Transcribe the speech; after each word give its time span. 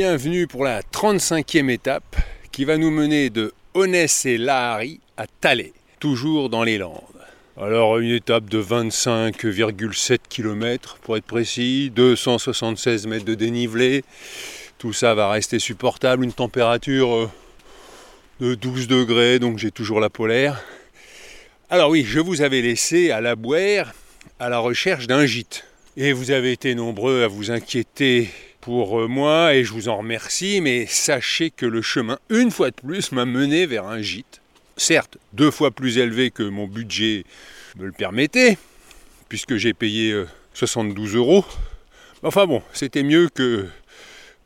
Bienvenue 0.00 0.46
pour 0.46 0.62
la 0.62 0.82
35e 0.82 1.70
étape 1.70 2.14
qui 2.52 2.64
va 2.64 2.76
nous 2.76 2.92
mener 2.92 3.30
de 3.30 3.52
Honès 3.74 4.26
et 4.26 4.38
Lahari 4.38 5.00
à 5.16 5.26
Talais, 5.26 5.72
toujours 5.98 6.50
dans 6.50 6.62
les 6.62 6.78
Landes. 6.78 7.02
Alors 7.60 7.98
une 7.98 8.12
étape 8.12 8.48
de 8.48 8.62
25,7 8.62 10.18
km 10.28 10.98
pour 11.02 11.16
être 11.16 11.24
précis, 11.24 11.90
276 11.96 13.08
mètres 13.08 13.24
de 13.24 13.34
dénivelé, 13.34 14.04
tout 14.78 14.92
ça 14.92 15.16
va 15.16 15.30
rester 15.30 15.58
supportable, 15.58 16.22
une 16.22 16.32
température 16.32 17.12
euh, 17.12 17.30
de 18.38 18.54
12 18.54 18.86
degrés, 18.86 19.40
donc 19.40 19.58
j'ai 19.58 19.72
toujours 19.72 19.98
la 19.98 20.10
polaire. 20.10 20.62
Alors 21.70 21.90
oui, 21.90 22.04
je 22.06 22.20
vous 22.20 22.40
avais 22.40 22.62
laissé 22.62 23.10
à 23.10 23.20
la 23.20 23.34
boire 23.34 23.92
à 24.38 24.48
la 24.48 24.60
recherche 24.60 25.08
d'un 25.08 25.26
gîte. 25.26 25.64
Et 25.96 26.12
vous 26.12 26.30
avez 26.30 26.52
été 26.52 26.76
nombreux 26.76 27.24
à 27.24 27.26
vous 27.26 27.50
inquiéter 27.50 28.30
pour 28.68 29.00
euh, 29.00 29.08
moi 29.08 29.54
et 29.54 29.64
je 29.64 29.72
vous 29.72 29.88
en 29.88 29.96
remercie, 29.96 30.60
mais 30.60 30.84
sachez 30.84 31.50
que 31.50 31.64
le 31.64 31.80
chemin, 31.80 32.18
une 32.28 32.50
fois 32.50 32.68
de 32.68 32.74
plus, 32.74 33.12
m'a 33.12 33.24
mené 33.24 33.64
vers 33.64 33.86
un 33.86 34.02
gîte. 34.02 34.42
Certes, 34.76 35.16
deux 35.32 35.50
fois 35.50 35.70
plus 35.70 35.96
élevé 35.96 36.30
que 36.30 36.42
mon 36.42 36.66
budget 36.66 37.24
me 37.78 37.86
le 37.86 37.92
permettait, 37.92 38.58
puisque 39.30 39.56
j'ai 39.56 39.72
payé 39.72 40.22
72 40.52 41.14
euh, 41.14 41.18
euros. 41.18 41.46
Enfin 42.22 42.44
bon, 42.44 42.62
c'était 42.74 43.02
mieux 43.02 43.30
que 43.30 43.64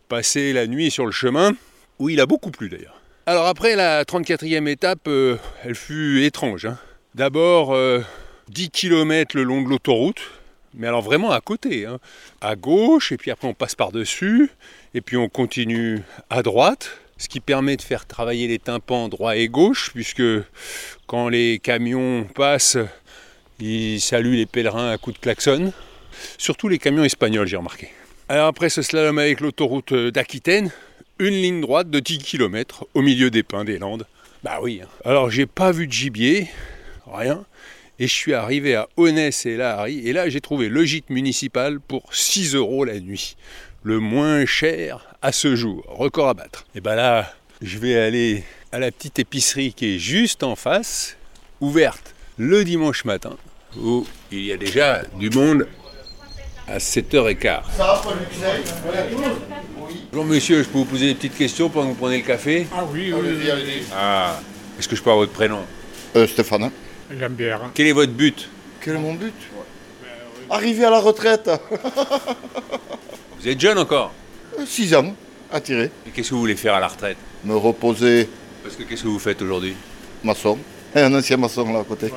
passer 0.08 0.52
la 0.52 0.68
nuit 0.68 0.92
sur 0.92 1.05
le 1.05 1.11
chemin, 1.11 1.50
où 1.98 2.08
il 2.08 2.20
a 2.20 2.27
beaucoup 2.27 2.52
plu 2.52 2.68
d'ailleurs. 2.68 3.00
Alors 3.27 3.48
après 3.48 3.74
la 3.74 4.05
34e 4.05 4.68
étape, 4.68 5.08
euh, 5.08 5.36
elle 5.64 5.74
fut 5.74 6.22
étrange. 6.22 6.66
Hein. 6.66 6.78
D'abord, 7.16 7.77
10 8.50 8.70
km 8.70 9.36
le 9.36 9.42
long 9.42 9.62
de 9.62 9.68
l'autoroute, 9.68 10.22
mais 10.74 10.86
alors 10.86 11.02
vraiment 11.02 11.30
à 11.30 11.40
côté, 11.40 11.86
hein. 11.86 11.98
à 12.40 12.56
gauche, 12.56 13.12
et 13.12 13.16
puis 13.16 13.30
après 13.30 13.48
on 13.48 13.54
passe 13.54 13.74
par-dessus, 13.74 14.50
et 14.94 15.00
puis 15.00 15.16
on 15.16 15.28
continue 15.28 16.02
à 16.30 16.42
droite, 16.42 16.90
ce 17.18 17.28
qui 17.28 17.40
permet 17.40 17.76
de 17.76 17.82
faire 17.82 18.06
travailler 18.06 18.48
les 18.48 18.58
tympans 18.58 19.08
droit 19.08 19.36
et 19.36 19.48
gauche, 19.48 19.90
puisque 19.94 20.22
quand 21.06 21.28
les 21.28 21.58
camions 21.58 22.24
passent, 22.24 22.78
ils 23.60 24.00
saluent 24.00 24.36
les 24.36 24.46
pèlerins 24.46 24.90
à 24.90 24.98
coups 24.98 25.16
de 25.16 25.20
klaxon, 25.22 25.72
surtout 26.38 26.68
les 26.68 26.78
camions 26.78 27.04
espagnols 27.04 27.46
j'ai 27.46 27.56
remarqué. 27.56 27.90
Alors 28.28 28.46
après 28.46 28.70
ce 28.70 28.82
slalom 28.82 29.18
avec 29.18 29.40
l'autoroute 29.40 29.92
d'Aquitaine, 29.92 30.70
une 31.18 31.34
ligne 31.34 31.60
droite 31.60 31.90
de 31.90 32.00
10 32.00 32.18
km 32.18 32.86
au 32.94 33.02
milieu 33.02 33.30
des 33.30 33.42
pins 33.42 33.64
des 33.64 33.78
Landes. 33.78 34.06
Bah 34.42 34.58
oui. 34.62 34.80
Hein. 34.82 34.88
Alors 35.04 35.30
j'ai 35.30 35.46
pas 35.46 35.70
vu 35.70 35.86
de 35.86 35.92
gibier, 35.92 36.48
rien. 37.06 37.44
Et 37.98 38.06
je 38.06 38.12
suis 38.12 38.32
arrivé 38.32 38.74
à 38.74 38.88
Honès 38.96 39.44
et 39.44 39.56
Lahari, 39.56 40.08
et 40.08 40.12
là 40.12 40.28
j'ai 40.28 40.40
trouvé 40.40 40.68
le 40.68 40.84
gîte 40.84 41.10
municipal 41.10 41.78
pour 41.78 42.14
6 42.14 42.54
euros 42.54 42.84
la 42.84 42.98
nuit. 42.98 43.36
Le 43.82 43.98
moins 43.98 44.46
cher 44.46 45.14
à 45.20 45.30
ce 45.30 45.54
jour, 45.54 45.84
record 45.88 46.28
à 46.28 46.34
battre. 46.34 46.64
Et 46.74 46.80
ben 46.80 46.94
là, 46.94 47.32
je 47.60 47.78
vais 47.78 47.96
aller 47.98 48.44
à 48.72 48.78
la 48.78 48.90
petite 48.90 49.18
épicerie 49.18 49.74
qui 49.74 49.96
est 49.96 49.98
juste 49.98 50.42
en 50.42 50.56
face, 50.56 51.17
ouverte 51.61 52.14
le 52.39 52.64
dimanche 52.64 53.05
matin, 53.05 53.36
où 53.77 54.06
il 54.30 54.44
y 54.44 54.52
a 54.52 54.56
déjà 54.56 55.02
du 55.18 55.28
monde 55.30 55.68
à 56.67 56.78
7h15. 56.78 57.61
Bonjour 60.12 60.24
monsieur, 60.24 60.62
je 60.62 60.68
peux 60.68 60.78
vous 60.78 60.84
poser 60.86 61.08
des 61.08 61.14
petites 61.14 61.36
questions 61.36 61.68
pendant 61.68 61.88
que 61.88 61.92
vous 61.92 61.98
prenez 61.98 62.18
le 62.18 62.24
café? 62.24 62.67
Ah 62.74 62.84
oui, 62.90 63.12
oui, 63.12 63.28
oui. 63.38 63.83
Ah, 63.94 64.40
est-ce 64.78 64.88
que 64.88 64.96
je 64.96 65.02
peux 65.02 65.11
avoir 65.11 65.27
votre 65.27 65.33
prénom? 65.33 65.61
Euh, 66.17 66.27
Stéphane. 66.27 66.70
J'aime 67.18 67.34
bien. 67.34 67.56
hein. 67.56 67.70
Quel 67.74 67.86
est 67.89 67.92
votre 67.92 68.12
but 68.12 68.48
Quel 68.80 68.96
est 68.96 68.98
mon 68.98 69.14
but? 69.14 69.34
Arriver 70.50 70.84
à 70.84 70.90
la 70.90 70.98
retraite. 71.00 71.50
Vous 73.40 73.48
êtes 73.48 73.61
jeune 73.61 73.78
encore? 73.78 74.12
6 74.64 74.95
ans, 74.95 75.14
à 75.52 75.61
tirer. 75.61 75.90
Et 76.06 76.11
qu'est-ce 76.11 76.28
que 76.30 76.34
vous 76.34 76.40
voulez 76.40 76.56
faire 76.56 76.74
à 76.74 76.80
la 76.80 76.89
retraite? 76.89 77.17
Me 77.45 77.56
reposer, 77.56 78.28
Parce 78.62 78.77
que 78.77 78.83
qu'est-ce 78.84 79.02
que 79.02 79.08
vous 79.08 79.18
faites 79.18 79.40
aujourd'hui? 79.42 79.74
Maçon. 80.23 80.58
Et 80.95 81.00
un 81.00 81.12
ancien 81.14 81.36
maçon 81.39 81.73
là 81.73 81.80
à 81.80 81.84
côté. 81.84 82.08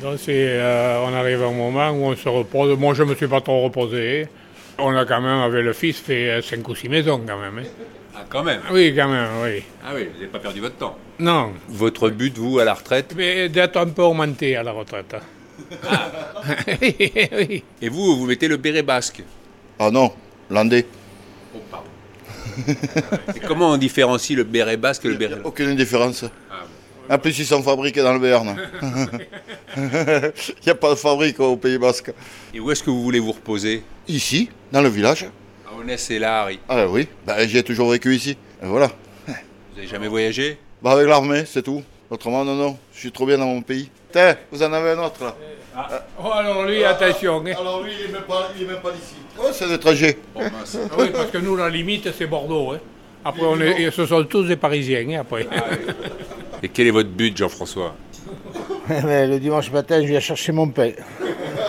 Donc 0.00 0.18
c'est, 0.24 0.30
euh, 0.58 1.00
on 1.04 1.12
arrive 1.14 1.42
à 1.42 1.46
un 1.46 1.52
moment 1.52 1.90
où 1.90 2.04
on 2.04 2.14
se 2.16 2.28
repose. 2.28 2.78
Moi, 2.78 2.94
je 2.94 3.02
me 3.02 3.14
suis 3.16 3.26
pas 3.26 3.40
trop 3.40 3.62
reposé. 3.64 4.28
On 4.78 4.94
a 4.96 5.04
quand 5.04 5.20
même, 5.20 5.40
avec 5.40 5.64
le 5.64 5.72
fils, 5.72 5.98
fait 5.98 6.40
5 6.42 6.66
ou 6.68 6.74
6 6.74 6.88
maisons 6.88 7.20
quand 7.26 7.38
même. 7.38 7.58
hein. 7.58 7.68
Ah 8.14 8.24
quand 8.28 8.42
même 8.44 8.60
Oui, 8.72 8.92
quand 8.96 9.08
même, 9.08 9.28
oui. 9.42 9.62
Ah 9.84 9.90
oui, 9.94 10.04
vous 10.06 10.14
n'avez 10.14 10.26
pas 10.26 10.38
perdu 10.38 10.60
votre 10.60 10.76
temps. 10.76 10.96
Non, 11.18 11.52
Votre 11.68 12.10
but, 12.10 12.36
vous, 12.38 12.58
à 12.58 12.64
la 12.64 12.74
retraite 12.74 13.12
mais 13.16 13.48
d'être 13.48 13.76
un 13.76 13.86
peu 13.88 14.02
augmenté 14.02 14.56
à 14.56 14.62
la 14.62 14.72
retraite. 14.72 15.16
oui, 16.80 16.96
oui. 17.32 17.64
Et 17.82 17.88
vous, 17.88 18.16
vous 18.18 18.26
mettez 18.26 18.46
le 18.48 18.56
béret 18.56 18.82
basque 18.82 19.22
Ah 19.78 19.90
non, 19.90 20.12
landais. 20.50 20.86
Oh, 21.54 21.58
pardon. 21.70 21.86
Et 23.36 23.40
comment 23.40 23.70
on 23.72 23.76
différencie 23.76 24.36
le 24.36 24.44
béret 24.44 24.76
basque 24.76 25.04
et 25.04 25.08
le 25.08 25.14
béret 25.14 25.38
Aucune 25.44 25.74
différence. 25.76 26.24
En 27.10 27.18
plus, 27.18 27.38
ils 27.38 27.46
sont 27.46 27.62
fabriqués 27.62 28.02
dans 28.02 28.12
le 28.12 28.18
Béarn. 28.18 28.54
Il 29.76 30.32
n'y 30.66 30.70
a 30.70 30.74
pas 30.74 30.90
de 30.90 30.94
fabrique 30.96 31.40
au 31.40 31.56
Pays 31.56 31.78
Basque. 31.78 32.12
Et 32.52 32.60
où 32.60 32.70
est-ce 32.70 32.82
que 32.82 32.90
vous 32.90 33.02
voulez 33.02 33.18
vous 33.18 33.32
reposer? 33.32 33.82
Ici, 34.08 34.50
dans 34.72 34.82
le 34.82 34.88
village. 34.88 35.26
À 35.70 35.74
Honès 35.78 36.10
et 36.10 36.18
Lahari. 36.18 36.58
Ah 36.68 36.86
oui, 36.88 37.08
ben, 37.26 37.46
j'ai 37.48 37.62
toujours 37.62 37.90
vécu 37.90 38.14
ici. 38.14 38.36
Et 38.62 38.66
voilà. 38.66 38.88
Vous 39.26 39.34
n'avez 39.76 39.86
jamais 39.86 40.08
voyagé? 40.08 40.58
Bah, 40.82 40.92
avec 40.92 41.06
l'armée, 41.08 41.44
c'est 41.46 41.62
tout. 41.62 41.82
Autrement, 42.10 42.44
non, 42.44 42.54
non. 42.54 42.78
Je 42.94 43.00
suis 43.00 43.12
trop 43.12 43.26
bien 43.26 43.38
dans 43.38 43.46
mon 43.46 43.60
pays. 43.62 43.90
Tiens, 44.12 44.36
vous 44.50 44.62
en 44.62 44.72
avez 44.72 44.90
un 44.90 44.98
autre 45.04 45.22
là. 45.24 45.34
Oh, 46.20 46.30
alors 46.32 46.64
lui, 46.64 46.82
attention. 46.82 47.44
hein. 47.46 47.52
Alors 47.56 47.82
lui, 47.82 47.92
il 48.00 48.06
n'est 48.06 48.12
même 48.12 48.22
pas, 48.22 48.48
il 48.56 48.64
est 48.64 48.66
même 48.66 48.80
pas 48.80 48.90
d'ici. 48.90 49.14
Ouais, 49.38 49.50
c'est 49.52 49.68
des 49.68 49.78
trajets. 49.78 50.18
Bon, 50.34 50.40
mince. 50.42 50.76
Ah 50.90 50.94
oui, 50.98 51.10
parce 51.12 51.30
que 51.30 51.38
nous, 51.38 51.54
la 51.56 51.68
limite, 51.68 52.08
c'est 52.16 52.26
Bordeaux. 52.26 52.72
hein. 52.72 52.80
Après, 53.24 53.42
on 53.44 53.60
est, 53.60 53.90
ce 53.92 54.06
sont 54.06 54.24
tous 54.24 54.44
des 54.44 54.56
Parisiens, 54.56 55.06
hein, 55.10 55.20
après. 55.20 55.46
Et 56.62 56.68
quel 56.68 56.86
est 56.88 56.90
votre 56.90 57.10
but, 57.10 57.36
Jean-François? 57.36 57.94
Eh 58.90 59.02
ben, 59.02 59.30
le 59.30 59.38
dimanche 59.38 59.70
matin, 59.70 60.00
je 60.00 60.06
viens 60.06 60.18
chercher 60.20 60.50
mon 60.50 60.68
pain. 60.70 60.92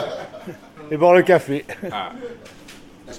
Et 0.92 0.96
boire 0.96 1.14
le 1.14 1.22
café. 1.22 1.66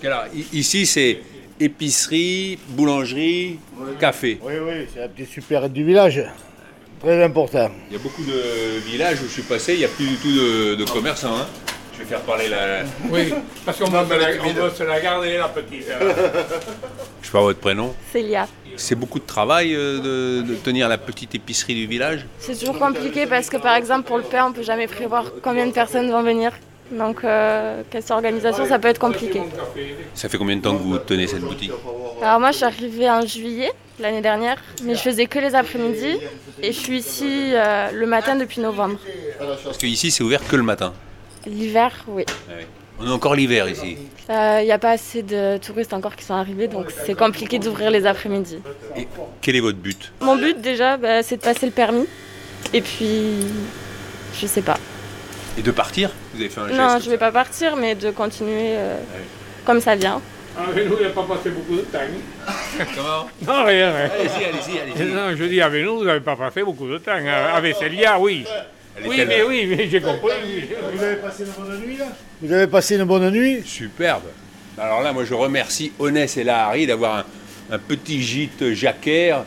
Parce 0.01 0.03
que 0.03 0.09
là, 0.09 0.25
ici, 0.53 0.87
c'est 0.87 1.21
épicerie, 1.59 2.59
boulangerie, 2.69 3.59
café. 3.99 4.39
Oui, 4.43 4.55
oui, 4.63 4.87
c'est 4.93 5.01
la 5.01 5.09
petite 5.09 5.29
supérette 5.31 5.73
du 5.73 5.85
village. 5.85 6.23
Très 7.01 7.23
important. 7.23 7.71
Il 7.91 7.97
y 7.97 7.97
a 7.97 8.03
beaucoup 8.03 8.23
de 8.25 8.79
villages 8.91 9.19
où 9.23 9.25
je 9.27 9.33
suis 9.33 9.43
passé, 9.43 9.75
il 9.75 9.79
n'y 9.81 9.85
a 9.85 9.89
plus 9.89 10.07
du 10.07 10.17
tout 10.17 10.33
de, 10.33 10.75
de 10.77 10.85
commerçants. 10.85 11.37
hein. 11.37 11.47
Je 11.95 11.99
vais 12.01 12.05
faire 12.07 12.21
parler 12.21 12.49
la... 12.49 12.83
Oui, 13.11 13.33
parce 13.67 13.79
qu'on 13.79 13.91
veut, 13.91 14.07
se 14.75 14.83
la- 14.85 15.01
garder, 15.01 15.37
la 15.37 15.49
petite. 15.49 15.85
hein. 15.91 16.07
Je 17.23 17.31
peux 17.31 17.37
avoir 17.37 17.45
votre 17.51 17.61
prénom 17.61 17.95
Célia. 18.11 18.49
C'est 18.77 18.95
beaucoup 18.95 19.19
de 19.19 19.27
travail 19.27 19.75
euh, 19.75 19.99
de, 20.41 20.47
de 20.47 20.55
tenir 20.55 20.89
la 20.89 20.97
petite 20.97 21.35
épicerie 21.35 21.75
du 21.75 21.87
village? 21.87 22.25
C'est 22.39 22.59
toujours 22.59 22.79
compliqué 22.79 23.27
parce 23.27 23.51
que 23.51 23.59
par 23.59 23.75
exemple 23.77 24.07
pour 24.07 24.17
le 24.17 24.23
pain 24.25 24.47
on 24.49 24.53
peut 24.53 24.63
jamais 24.63 24.87
prévoir 24.87 25.27
combien 25.43 25.67
de 25.67 25.73
personnes 25.73 26.11
vont 26.11 26.23
venir. 26.23 26.53
Donc 26.91 27.23
euh, 27.25 27.83
question 27.91 28.17
organisation 28.17 28.67
ça 28.67 28.79
peut 28.79 28.89
être 28.89 28.99
compliqué. 28.99 29.41
Ça 30.15 30.29
fait 30.29 30.39
combien 30.39 30.57
de 30.57 30.63
temps 30.63 30.77
que 30.77 30.83
vous 30.83 30.99
tenez 30.99 31.27
cette 31.27 31.43
boutique 31.43 31.73
Alors 32.23 32.41
moi 32.41 32.51
je 32.51 32.57
suis 32.57 32.65
arrivée 32.65 33.09
en 33.09 33.25
juillet 33.25 33.71
l'année 34.01 34.23
dernière 34.23 34.57
mais 34.83 34.95
je 34.95 35.01
faisais 35.01 35.27
que 35.27 35.39
les 35.39 35.55
après-midi 35.55 36.19
et 36.63 36.73
je 36.73 36.79
suis 36.79 36.99
ici 36.99 37.53
euh, 37.53 37.91
le 37.93 38.07
matin 38.07 38.35
depuis 38.35 38.61
novembre. 38.61 38.99
Parce 39.65 39.79
qu'ici, 39.79 40.11
c'est 40.11 40.25
ouvert 40.25 40.47
que 40.47 40.57
le 40.57 40.63
matin. 40.63 40.93
L'hiver 41.47 41.93
oui. 42.09 42.25
On 42.99 43.07
est 43.07 43.13
encore 43.13 43.35
l'hiver 43.35 43.69
ici. 43.69 43.97
Il 44.29 44.65
n'y 44.65 44.73
a 44.73 44.79
pas 44.79 44.91
assez 44.91 45.23
de 45.23 45.59
touristes 45.59 45.95
encore 45.95 46.17
qui 46.17 46.25
sont 46.25 46.35
arrivés 46.35 46.67
donc 46.67 46.87
c'est 47.07 47.15
compliqué 47.15 47.59
d'ouvrir 47.61 47.91
les 47.93 48.05
après-midi. 48.05 48.59
Et 48.97 49.07
quel 49.41 49.55
est 49.55 49.61
votre 49.61 49.79
but? 49.79 50.13
Mon 50.21 50.37
but 50.37 50.61
déjà 50.61 50.97
bah, 50.97 51.23
c'est 51.23 51.37
de 51.37 51.43
passer 51.43 51.67
le 51.67 51.73
permis 51.73 52.07
et 52.73 52.81
puis 52.81 53.37
je 54.35 54.47
sais 54.47 54.63
pas. 54.63 54.77
Et 55.61 55.63
de 55.63 55.71
partir 55.71 56.11
Vous 56.33 56.41
avez 56.41 56.49
fait 56.49 56.61
un 56.61 56.69
geste 56.69 56.79
Non 56.81 56.99
je 57.05 57.11
vais 57.11 57.19
pas 57.19 57.31
partir 57.31 57.77
mais 57.77 57.95
de 57.95 58.11
continuer 58.11 58.77
euh, 58.77 58.97
comme 59.67 59.81
ça 59.81 59.95
vient. 59.95 60.21
Avec 60.59 60.89
nous, 60.89 60.97
il 60.99 61.05
n'a 61.07 61.11
pas 61.11 61.23
passé 61.23 61.51
beaucoup 61.51 61.77
de 61.77 61.83
temps. 61.83 61.99
hein. 62.01 62.85
Comment 62.97 63.29
Non, 63.47 63.65
rien. 63.67 63.93
rien. 63.95 64.11
Allez-y, 64.11 64.45
allez-y, 64.45 64.79
allez-y. 64.81 65.15
Non, 65.15 65.37
je 65.37 65.45
dis, 65.45 65.61
avec 65.61 65.85
nous, 65.85 65.99
vous 65.99 66.05
n'avez 66.05 66.21
pas 66.21 66.35
passé 66.35 66.63
beaucoup 66.65 66.89
de 66.89 66.99
temps. 66.99 67.13
Euh, 67.15 67.55
Avec 67.57 67.77
Célia, 67.77 68.19
oui. 68.19 68.45
Elle 68.97 69.07
Oui, 69.09 69.23
mais 69.29 69.43
oui, 69.45 69.67
mais 69.67 69.89
j'ai 69.89 70.01
compris. 70.01 70.33
Vous 70.93 71.03
avez 71.03 71.17
passé 71.17 71.45
une 71.45 71.53
bonne 71.53 71.81
nuit 71.81 71.97
là? 71.99 72.07
Vous 72.43 72.53
avez 72.53 72.67
passé 72.67 72.97
une 72.97 73.05
bonne 73.05 73.31
nuit? 73.31 73.63
Superbe. 73.65 74.25
Alors 74.77 75.03
là, 75.03 75.13
moi, 75.13 75.25
je 75.25 75.35
remercie 75.35 75.93
Onès 76.01 76.37
et 76.37 76.43
Lahari 76.45 76.87
d'avoir 76.87 77.19
un, 77.19 77.25
un 77.75 77.79
petit 77.79 78.21
gîte 78.23 78.73
jacquère 78.73 79.45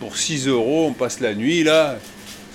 pour 0.00 0.16
6 0.16 0.48
euros. 0.48 0.86
On 0.88 0.92
passe 0.94 1.20
la 1.20 1.34
nuit, 1.34 1.62
là. 1.62 1.96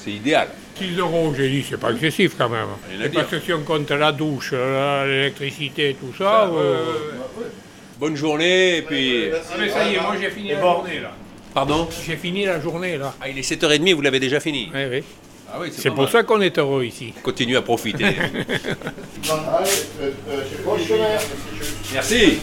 C'est 0.04 0.12
idéal. 0.12 0.50
6 0.78 0.98
euros, 1.00 1.34
j'ai 1.36 1.50
dit, 1.50 1.66
c'est 1.68 1.80
pas 1.80 1.92
excessif 1.92 2.34
quand 2.38 2.50
même. 2.50 2.68
C'est 2.90 3.10
dire. 3.10 3.22
parce 3.22 3.32
que 3.32 3.40
si 3.40 3.54
on 3.54 3.62
compte 3.62 3.90
la 3.92 4.12
douche, 4.12 4.52
la- 4.54 5.06
l'électricité, 5.08 5.96
tout 6.00 6.14
ça. 6.18 6.48
euh, 6.54 6.84
Bonne 7.98 8.16
journée, 8.18 8.78
et 8.78 8.82
puis... 8.82 9.30
Ah, 9.34 9.38
mais 9.58 9.70
ça 9.70 9.88
y 9.88 9.96
est, 9.96 10.02
moi 10.02 10.16
j'ai 10.20 10.30
fini 10.30 10.50
la 10.50 10.60
bon. 10.60 10.74
journée 10.74 11.00
là. 11.00 11.12
Pardon 11.54 11.88
J'ai 12.06 12.18
fini 12.18 12.46
la 12.46 12.60
journée 12.60 12.98
là. 12.98 13.14
Ah, 13.22 13.30
il 13.30 13.38
est 13.38 13.50
7h30, 13.50 13.94
vous 13.94 14.02
l'avez 14.02 14.20
déjà 14.20 14.42
fini 14.42 14.70
Oui, 14.74 14.82
oui. 14.92 15.04
Ah 15.50 15.58
oui, 15.62 15.70
C'est 15.72 15.92
pour 15.92 16.10
ça 16.10 16.24
qu'on 16.24 16.42
est 16.42 16.58
heureux 16.58 16.84
ici. 16.84 17.14
Continue 17.24 17.56
à 17.56 17.62
profiter. 17.62 18.04
Euh, 18.04 18.44
euh. 20.02 20.08
Merci. 21.94 22.40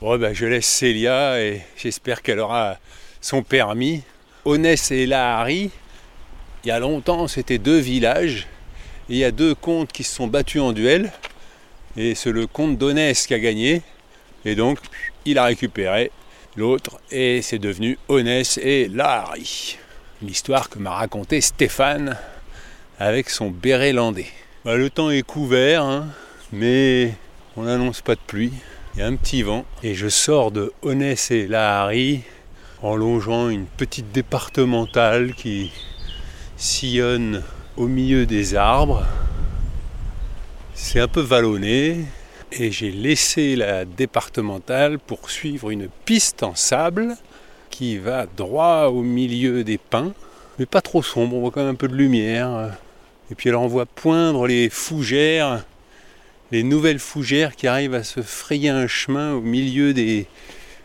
Bon, 0.00 0.18
ben, 0.18 0.34
je 0.34 0.44
laisse 0.46 0.66
Célia 0.66 1.40
et 1.40 1.62
j'espère 1.76 2.20
qu'elle 2.20 2.40
aura 2.40 2.76
son 3.20 3.42
permis. 3.42 4.02
Onès 4.44 4.90
et 4.90 5.06
Lahari, 5.06 5.70
il 6.64 6.68
y 6.68 6.70
a 6.70 6.78
longtemps, 6.78 7.28
c'était 7.28 7.58
deux 7.58 7.78
villages. 7.78 8.46
Il 9.10 9.16
y 9.16 9.24
a 9.24 9.30
deux 9.30 9.54
comtes 9.54 9.92
qui 9.92 10.02
se 10.02 10.14
sont 10.14 10.26
battus 10.26 10.62
en 10.62 10.72
duel. 10.72 11.12
Et 11.96 12.14
c'est 12.14 12.32
le 12.32 12.46
comte 12.46 12.78
d'Onès 12.78 13.26
qui 13.26 13.34
a 13.34 13.38
gagné. 13.38 13.82
Et 14.46 14.54
donc, 14.54 14.78
il 15.26 15.36
a 15.36 15.44
récupéré 15.44 16.10
l'autre. 16.56 16.98
Et 17.10 17.42
c'est 17.42 17.58
devenu 17.58 17.98
Onès 18.08 18.58
et 18.58 18.88
Lahari. 18.88 19.76
L'histoire 20.22 20.70
que 20.70 20.78
m'a 20.78 20.92
raconté 20.92 21.42
Stéphane 21.42 22.16
avec 22.98 23.28
son 23.28 23.50
béret 23.50 23.92
landais. 23.92 24.28
Bah, 24.64 24.76
le 24.76 24.88
temps 24.88 25.10
est 25.10 25.22
couvert, 25.22 25.82
hein, 25.82 26.08
mais 26.50 27.12
on 27.58 27.64
n'annonce 27.64 28.00
pas 28.00 28.14
de 28.14 28.20
pluie. 28.26 28.52
Il 28.94 29.00
y 29.00 29.02
a 29.02 29.06
un 29.06 29.16
petit 29.16 29.42
vent 29.42 29.66
et 29.82 29.94
je 29.94 30.08
sors 30.08 30.50
de 30.50 30.72
Onès 30.80 31.30
et 31.30 31.46
Lahari 31.46 32.22
en 32.80 32.96
longeant 32.96 33.50
une 33.50 33.66
petite 33.66 34.12
départementale 34.12 35.34
qui 35.34 35.72
sillonne 36.56 37.42
au 37.76 37.86
milieu 37.86 38.26
des 38.26 38.54
arbres. 38.54 39.04
C'est 40.74 41.00
un 41.00 41.08
peu 41.08 41.20
vallonné 41.20 42.04
et 42.52 42.70
j'ai 42.70 42.90
laissé 42.90 43.56
la 43.56 43.84
départementale 43.84 44.98
pour 44.98 45.30
suivre 45.30 45.70
une 45.70 45.88
piste 46.04 46.42
en 46.42 46.54
sable 46.54 47.16
qui 47.70 47.98
va 47.98 48.26
droit 48.26 48.86
au 48.86 49.02
milieu 49.02 49.64
des 49.64 49.78
pins, 49.78 50.12
mais 50.58 50.66
pas 50.66 50.80
trop 50.80 51.02
sombre, 51.02 51.36
on 51.36 51.40
voit 51.40 51.50
quand 51.50 51.60
même 51.60 51.70
un 51.70 51.74
peu 51.74 51.88
de 51.88 51.96
lumière. 51.96 52.76
Et 53.30 53.34
puis 53.34 53.48
alors 53.48 53.62
on 53.62 53.68
voit 53.68 53.86
poindre 53.86 54.46
les 54.46 54.70
fougères, 54.70 55.64
les 56.52 56.62
nouvelles 56.62 57.00
fougères 57.00 57.56
qui 57.56 57.66
arrivent 57.66 57.94
à 57.94 58.04
se 58.04 58.22
frayer 58.22 58.68
un 58.68 58.86
chemin 58.86 59.32
au 59.32 59.40
milieu 59.40 59.92
des 59.92 60.26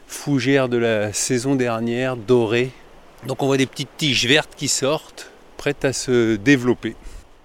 fougères 0.08 0.70
de 0.70 0.78
la 0.78 1.14
saison 1.14 1.56
dernière, 1.56 2.18
dorées. 2.18 2.72
Donc 3.28 3.44
on 3.44 3.48
voit 3.48 3.58
des 3.58 3.68
petites 3.68 3.96
tiges 3.98 4.26
vertes 4.26 4.56
qui 4.56 4.68
sortent, 4.68 5.32
prêtes 5.60 5.84
à 5.84 5.92
se 5.92 6.38
développer. 6.38 6.96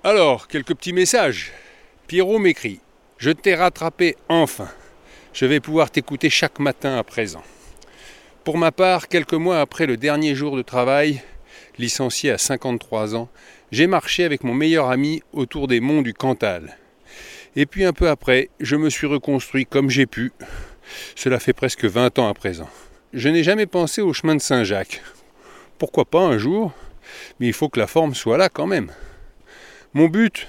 Alors, 0.04 0.46
quelques 0.46 0.76
petits 0.76 0.92
messages. 0.92 1.50
Pierrot 2.06 2.38
m'écrit 2.38 2.78
Je 3.18 3.32
t'ai 3.32 3.56
rattrapé 3.56 4.14
enfin. 4.28 4.68
Je 5.32 5.46
vais 5.46 5.58
pouvoir 5.58 5.90
t'écouter 5.90 6.30
chaque 6.30 6.60
matin 6.60 6.96
à 6.96 7.02
présent. 7.02 7.42
Pour 8.44 8.56
ma 8.56 8.70
part, 8.70 9.08
quelques 9.08 9.34
mois 9.34 9.60
après 9.60 9.86
le 9.86 9.96
dernier 9.96 10.36
jour 10.36 10.56
de 10.56 10.62
travail, 10.62 11.22
licencié 11.76 12.30
à 12.30 12.38
53 12.38 13.16
ans, 13.16 13.28
j'ai 13.72 13.88
marché 13.88 14.22
avec 14.22 14.44
mon 14.44 14.54
meilleur 14.54 14.90
ami 14.90 15.20
autour 15.32 15.66
des 15.66 15.80
monts 15.80 16.02
du 16.02 16.14
Cantal. 16.14 16.78
Et 17.56 17.66
puis 17.66 17.84
un 17.84 17.92
peu 17.92 18.08
après, 18.08 18.48
je 18.60 18.76
me 18.76 18.90
suis 18.90 19.08
reconstruit 19.08 19.66
comme 19.66 19.90
j'ai 19.90 20.06
pu. 20.06 20.30
Cela 21.16 21.40
fait 21.40 21.52
presque 21.52 21.84
20 21.84 22.20
ans 22.20 22.28
à 22.28 22.34
présent. 22.34 22.68
Je 23.12 23.28
n'ai 23.28 23.42
jamais 23.42 23.66
pensé 23.66 24.02
au 24.02 24.12
chemin 24.12 24.36
de 24.36 24.40
Saint-Jacques. 24.40 25.02
Pourquoi 25.78 26.04
pas 26.04 26.20
un 26.20 26.38
jour? 26.38 26.72
Mais 27.40 27.46
il 27.46 27.52
faut 27.52 27.68
que 27.68 27.80
la 27.80 27.86
forme 27.86 28.14
soit 28.14 28.38
là 28.38 28.48
quand 28.48 28.66
même. 28.66 28.90
Mon 29.92 30.08
but, 30.08 30.48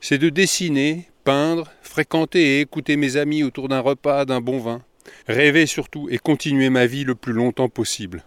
c'est 0.00 0.18
de 0.18 0.28
dessiner, 0.28 1.08
peindre, 1.24 1.70
fréquenter 1.82 2.40
et 2.40 2.60
écouter 2.60 2.96
mes 2.96 3.16
amis 3.16 3.42
autour 3.42 3.68
d'un 3.68 3.80
repas, 3.80 4.24
d'un 4.24 4.40
bon 4.40 4.58
vin. 4.58 4.82
Rêver 5.26 5.66
surtout 5.66 6.08
et 6.10 6.18
continuer 6.18 6.70
ma 6.70 6.86
vie 6.86 7.04
le 7.04 7.14
plus 7.14 7.32
longtemps 7.32 7.68
possible. 7.68 8.24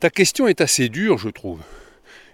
Ta 0.00 0.10
question 0.10 0.46
est 0.46 0.60
assez 0.60 0.88
dure, 0.88 1.18
je 1.18 1.28
trouve. 1.28 1.60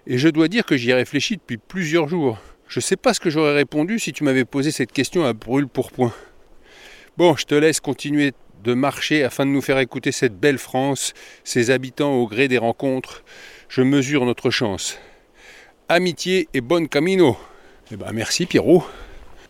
Et 0.06 0.18
je 0.18 0.28
dois 0.28 0.48
dire 0.48 0.66
que 0.66 0.76
j'y 0.76 0.90
ai 0.90 0.94
réfléchi 0.94 1.36
depuis 1.36 1.56
plusieurs 1.56 2.08
jours. 2.08 2.38
Je 2.68 2.78
ne 2.78 2.82
sais 2.82 2.96
pas 2.96 3.14
ce 3.14 3.20
que 3.20 3.30
j'aurais 3.30 3.54
répondu 3.54 3.98
si 3.98 4.12
tu 4.12 4.24
m'avais 4.24 4.44
posé 4.44 4.70
cette 4.70 4.92
question 4.92 5.24
à 5.24 5.32
brûle 5.32 5.68
pour 5.68 5.90
point. 5.92 6.12
Bon, 7.16 7.36
je 7.36 7.46
te 7.46 7.54
laisse 7.54 7.80
continuer 7.80 8.32
de 8.64 8.74
marcher 8.74 9.22
afin 9.22 9.46
de 9.46 9.50
nous 9.50 9.62
faire 9.62 9.78
écouter 9.78 10.12
cette 10.12 10.38
belle 10.38 10.58
France, 10.58 11.14
ses 11.44 11.70
habitants 11.70 12.14
au 12.14 12.26
gré 12.26 12.48
des 12.48 12.58
rencontres. 12.58 13.24
Je 13.76 13.82
mesure 13.82 14.24
notre 14.24 14.52
chance. 14.52 15.00
Amitié 15.88 16.48
et 16.54 16.60
bonne 16.60 16.88
camino. 16.88 17.36
Eh 17.90 17.96
ben 17.96 18.12
merci 18.12 18.46
Pierrot. 18.46 18.84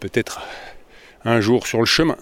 Peut-être 0.00 0.41
un 1.26 1.43
jour 1.43 1.67
sur 1.67 1.79
le 1.79 1.85
chemin. 1.85 2.17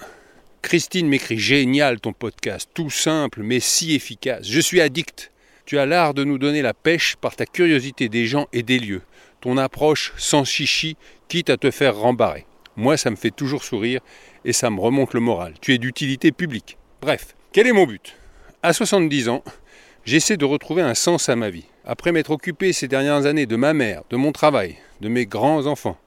Christine 0.62 1.06
m'écrit 1.06 1.38
génial 1.38 2.00
ton 2.00 2.12
podcast, 2.12 2.68
tout 2.74 2.90
simple 2.90 3.42
mais 3.44 3.60
si 3.60 3.94
efficace. 3.94 4.48
Je 4.48 4.58
suis 4.58 4.80
addict. 4.80 5.30
Tu 5.64 5.78
as 5.78 5.86
l'art 5.86 6.12
de 6.12 6.24
nous 6.24 6.38
donner 6.38 6.60
la 6.60 6.74
pêche 6.74 7.14
par 7.20 7.36
ta 7.36 7.46
curiosité 7.46 8.08
des 8.08 8.26
gens 8.26 8.48
et 8.52 8.64
des 8.64 8.80
lieux. 8.80 9.02
Ton 9.40 9.56
approche 9.56 10.12
sans 10.16 10.42
chichi, 10.42 10.96
quitte 11.28 11.50
à 11.50 11.56
te 11.56 11.70
faire 11.70 11.94
rembarrer. 11.94 12.46
Moi, 12.74 12.96
ça 12.96 13.10
me 13.10 13.16
fait 13.16 13.30
toujours 13.30 13.62
sourire 13.62 14.00
et 14.44 14.52
ça 14.52 14.70
me 14.70 14.80
remonte 14.80 15.14
le 15.14 15.20
moral. 15.20 15.54
Tu 15.60 15.72
es 15.72 15.78
d'utilité 15.78 16.32
publique. 16.32 16.78
Bref, 17.00 17.36
quel 17.52 17.68
est 17.68 17.72
mon 17.72 17.86
but? 17.86 18.16
À 18.64 18.72
70 18.72 19.28
ans, 19.28 19.44
j'essaie 20.04 20.36
de 20.36 20.44
retrouver 20.44 20.82
un 20.82 20.94
sens 20.94 21.28
à 21.28 21.36
ma 21.36 21.50
vie. 21.50 21.66
Après 21.84 22.12
m'être 22.12 22.30
occupé 22.30 22.72
ces 22.72 22.88
dernières 22.88 23.26
années 23.26 23.46
de 23.46 23.56
ma 23.56 23.72
mère, 23.72 24.02
de 24.10 24.16
mon 24.16 24.32
travail, 24.32 24.76
de 25.00 25.08
mes 25.08 25.26
grands-enfants, 25.26 25.98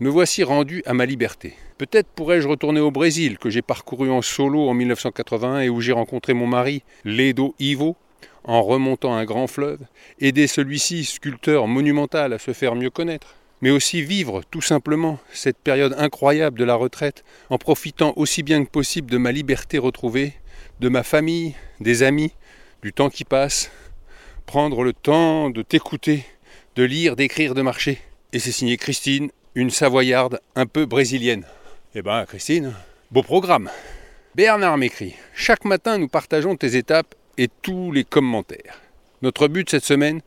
me 0.00 0.08
voici 0.08 0.44
rendu 0.44 0.82
à 0.86 0.94
ma 0.94 1.06
liberté. 1.06 1.54
Peut-être 1.78 2.08
pourrais-je 2.08 2.48
retourner 2.48 2.80
au 2.80 2.90
Brésil, 2.90 3.38
que 3.38 3.50
j'ai 3.50 3.62
parcouru 3.62 4.10
en 4.10 4.22
solo 4.22 4.68
en 4.68 4.74
1981 4.74 5.60
et 5.60 5.68
où 5.68 5.80
j'ai 5.80 5.92
rencontré 5.92 6.34
mon 6.34 6.46
mari, 6.46 6.82
Ledo 7.04 7.54
Ivo, 7.58 7.96
en 8.44 8.62
remontant 8.62 9.14
un 9.14 9.24
grand 9.24 9.46
fleuve, 9.46 9.80
aider 10.20 10.46
celui-ci, 10.46 11.04
sculpteur 11.04 11.66
monumental, 11.66 12.32
à 12.32 12.38
se 12.38 12.52
faire 12.52 12.74
mieux 12.74 12.90
connaître, 12.90 13.36
mais 13.62 13.70
aussi 13.70 14.02
vivre 14.02 14.42
tout 14.50 14.60
simplement 14.60 15.18
cette 15.32 15.58
période 15.58 15.94
incroyable 15.98 16.58
de 16.58 16.64
la 16.64 16.74
retraite 16.74 17.24
en 17.50 17.58
profitant 17.58 18.12
aussi 18.16 18.42
bien 18.42 18.64
que 18.64 18.70
possible 18.70 19.10
de 19.10 19.18
ma 19.18 19.32
liberté 19.32 19.78
retrouvée, 19.78 20.34
de 20.80 20.88
ma 20.88 21.02
famille, 21.02 21.54
des 21.80 22.02
amis, 22.02 22.32
du 22.82 22.92
temps 22.92 23.10
qui 23.10 23.24
passe, 23.24 23.70
prendre 24.46 24.84
le 24.84 24.92
temps 24.92 25.50
de 25.50 25.62
t'écouter, 25.62 26.24
de 26.76 26.84
lire, 26.84 27.16
d'écrire, 27.16 27.54
de 27.54 27.62
marcher. 27.62 27.98
Et 28.32 28.38
c'est 28.38 28.52
signé 28.52 28.76
Christine, 28.76 29.30
une 29.54 29.70
savoyarde 29.70 30.40
un 30.54 30.66
peu 30.66 30.86
brésilienne. 30.86 31.44
Eh 31.94 32.02
ben 32.02 32.24
Christine, 32.26 32.74
beau 33.10 33.22
programme. 33.22 33.70
Bernard 34.34 34.76
m'écrit 34.76 35.14
Chaque 35.34 35.64
matin, 35.64 35.98
nous 35.98 36.08
partageons 36.08 36.56
tes 36.56 36.76
étapes 36.76 37.14
et 37.38 37.48
tous 37.62 37.92
les 37.92 38.04
commentaires. 38.04 38.80
Notre 39.22 39.48
but 39.48 39.70
cette 39.70 39.84
semaine, 39.84 40.20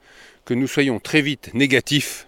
que 0.46 0.54
nous 0.56 0.68
soyons 0.68 1.00
très 1.00 1.22
vite 1.22 1.52
négatifs, 1.54 2.28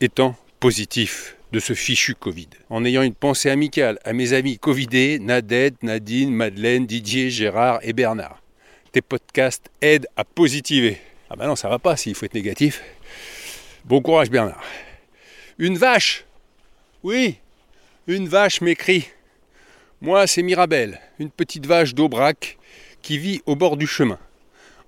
étant 0.00 0.34
positifs 0.58 1.36
de 1.52 1.60
ce 1.60 1.74
fichu 1.74 2.14
Covid. 2.14 2.48
En 2.70 2.84
ayant 2.84 3.02
une 3.02 3.14
pensée 3.14 3.50
amicale 3.50 3.98
à 4.04 4.12
mes 4.12 4.32
amis 4.32 4.58
Covidés, 4.58 5.18
Nadette, 5.20 5.82
Nadine, 5.82 6.32
Madeleine, 6.32 6.86
Didier, 6.86 7.30
Gérard 7.30 7.78
et 7.82 7.92
Bernard. 7.92 8.42
Tes 8.96 9.02
podcasts 9.02 9.68
aident 9.82 10.06
à 10.16 10.24
positiver. 10.24 10.96
Ah 11.28 11.36
ben 11.36 11.46
non, 11.46 11.54
ça 11.54 11.68
va 11.68 11.78
pas 11.78 11.98
s'il 11.98 12.14
faut 12.14 12.24
être 12.24 12.32
négatif. 12.32 12.82
Bon 13.84 14.00
courage 14.00 14.30
Bernard. 14.30 14.64
Une 15.58 15.76
vache 15.76 16.24
Oui, 17.02 17.36
une 18.06 18.26
vache 18.26 18.62
m'écrit. 18.62 19.06
Moi, 20.00 20.26
c'est 20.26 20.42
Mirabelle, 20.42 20.98
une 21.18 21.28
petite 21.28 21.66
vache 21.66 21.92
d'Aubrac 21.92 22.56
qui 23.02 23.18
vit 23.18 23.42
au 23.44 23.54
bord 23.54 23.76
du 23.76 23.86
chemin. 23.86 24.18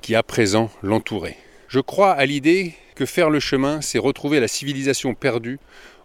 qui 0.00 0.14
à 0.14 0.22
présent 0.22 0.70
l'entourait. 0.80 1.36
Je 1.66 1.80
crois 1.80 2.12
à 2.12 2.24
l'idée 2.24 2.74
que 2.94 3.04
faire 3.04 3.30
le 3.30 3.40
chemin, 3.40 3.80
c'est 3.80 3.98
retrouver 3.98 4.38
la 4.38 4.46
civilisation 4.46 5.14
perdue 5.14 5.58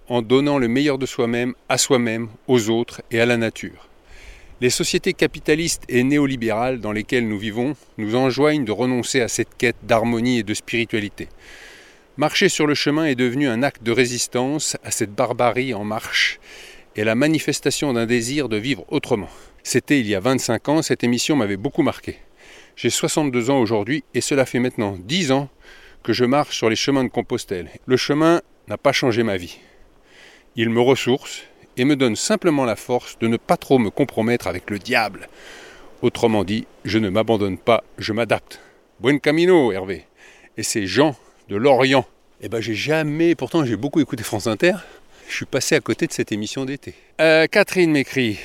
en 0.09 0.23
donnant 0.23 0.57
le 0.57 0.67
meilleur 0.67 0.97
de 0.97 1.05
soi-même 1.05 1.53
à 1.69 1.77
soi-même, 1.77 2.27
aux 2.47 2.69
autres 2.69 3.03
et 3.11 3.21
à 3.21 3.27
la 3.27 3.37
nature. 3.37 3.87
Les 4.61 4.71
sociétés 4.71 5.13
capitalistes 5.13 5.83
et 5.87 6.03
néolibérales 6.03 6.79
dans 6.79 6.91
lesquelles 6.91 7.27
nous 7.27 7.37
vivons 7.37 7.75
nous 7.97 8.15
enjoignent 8.15 8.65
de 8.65 8.71
renoncer 8.71 9.21
à 9.21 9.27
cette 9.27 9.55
quête 9.57 9.77
d'harmonie 9.83 10.39
et 10.39 10.43
de 10.43 10.55
spiritualité. 10.55 11.27
Marcher 12.17 12.49
sur 12.49 12.65
le 12.65 12.73
chemin 12.73 13.05
est 13.05 13.15
devenu 13.15 13.47
un 13.47 13.61
acte 13.61 13.83
de 13.83 13.91
résistance 13.91 14.75
à 14.83 14.89
cette 14.89 15.13
barbarie 15.13 15.75
en 15.75 15.83
marche 15.83 16.39
et 16.95 17.03
la 17.03 17.15
manifestation 17.15 17.93
d'un 17.93 18.07
désir 18.07 18.49
de 18.49 18.57
vivre 18.57 18.85
autrement. 18.89 19.29
C'était 19.63 20.01
il 20.01 20.07
y 20.07 20.13
a 20.13 20.19
25 20.19 20.69
ans, 20.69 20.81
cette 20.81 21.05
émission 21.05 21.37
m'avait 21.37 21.57
beaucoup 21.57 21.83
marqué. 21.83 22.17
J'ai 22.75 22.89
62 22.89 23.49
ans 23.49 23.59
aujourd'hui 23.59 24.03
et 24.13 24.19
cela 24.19 24.45
fait 24.45 24.59
maintenant 24.59 24.97
10 24.99 25.31
ans 25.31 25.49
que 26.03 26.11
je 26.11 26.25
marche 26.25 26.57
sur 26.57 26.69
les 26.69 26.75
chemins 26.75 27.05
de 27.05 27.09
Compostelle. 27.09 27.69
Le 27.85 27.95
chemin 27.95 28.41
n'a 28.67 28.77
pas 28.77 28.91
changé 28.91 29.23
ma 29.23 29.37
vie. 29.37 29.59
Il 30.57 30.69
me 30.69 30.81
ressource 30.81 31.43
et 31.77 31.85
me 31.85 31.95
donne 31.95 32.17
simplement 32.17 32.65
la 32.65 32.75
force 32.75 33.17
de 33.19 33.27
ne 33.27 33.37
pas 33.37 33.55
trop 33.55 33.79
me 33.79 33.89
compromettre 33.89 34.47
avec 34.47 34.69
le 34.69 34.79
diable. 34.79 35.29
Autrement 36.01 36.43
dit, 36.43 36.67
je 36.83 36.99
ne 36.99 37.09
m'abandonne 37.09 37.57
pas, 37.57 37.83
je 37.97 38.11
m'adapte. 38.11 38.59
Buen 38.99 39.19
camino, 39.19 39.71
Hervé. 39.71 40.05
Et 40.57 40.63
ces 40.63 40.85
gens 40.85 41.15
de 41.47 41.55
Lorient. 41.55 42.05
Eh 42.41 42.49
ben 42.49 42.59
j'ai 42.59 42.75
jamais, 42.75 43.33
pourtant 43.35 43.63
j'ai 43.63 43.77
beaucoup 43.77 44.01
écouté 44.01 44.23
France 44.23 44.47
Inter, 44.47 44.73
je 45.29 45.35
suis 45.35 45.45
passé 45.45 45.75
à 45.75 45.79
côté 45.79 46.05
de 46.05 46.11
cette 46.11 46.33
émission 46.33 46.65
d'été. 46.65 46.93
Euh, 47.21 47.47
Catherine 47.47 47.91
m'écrit. 47.91 48.37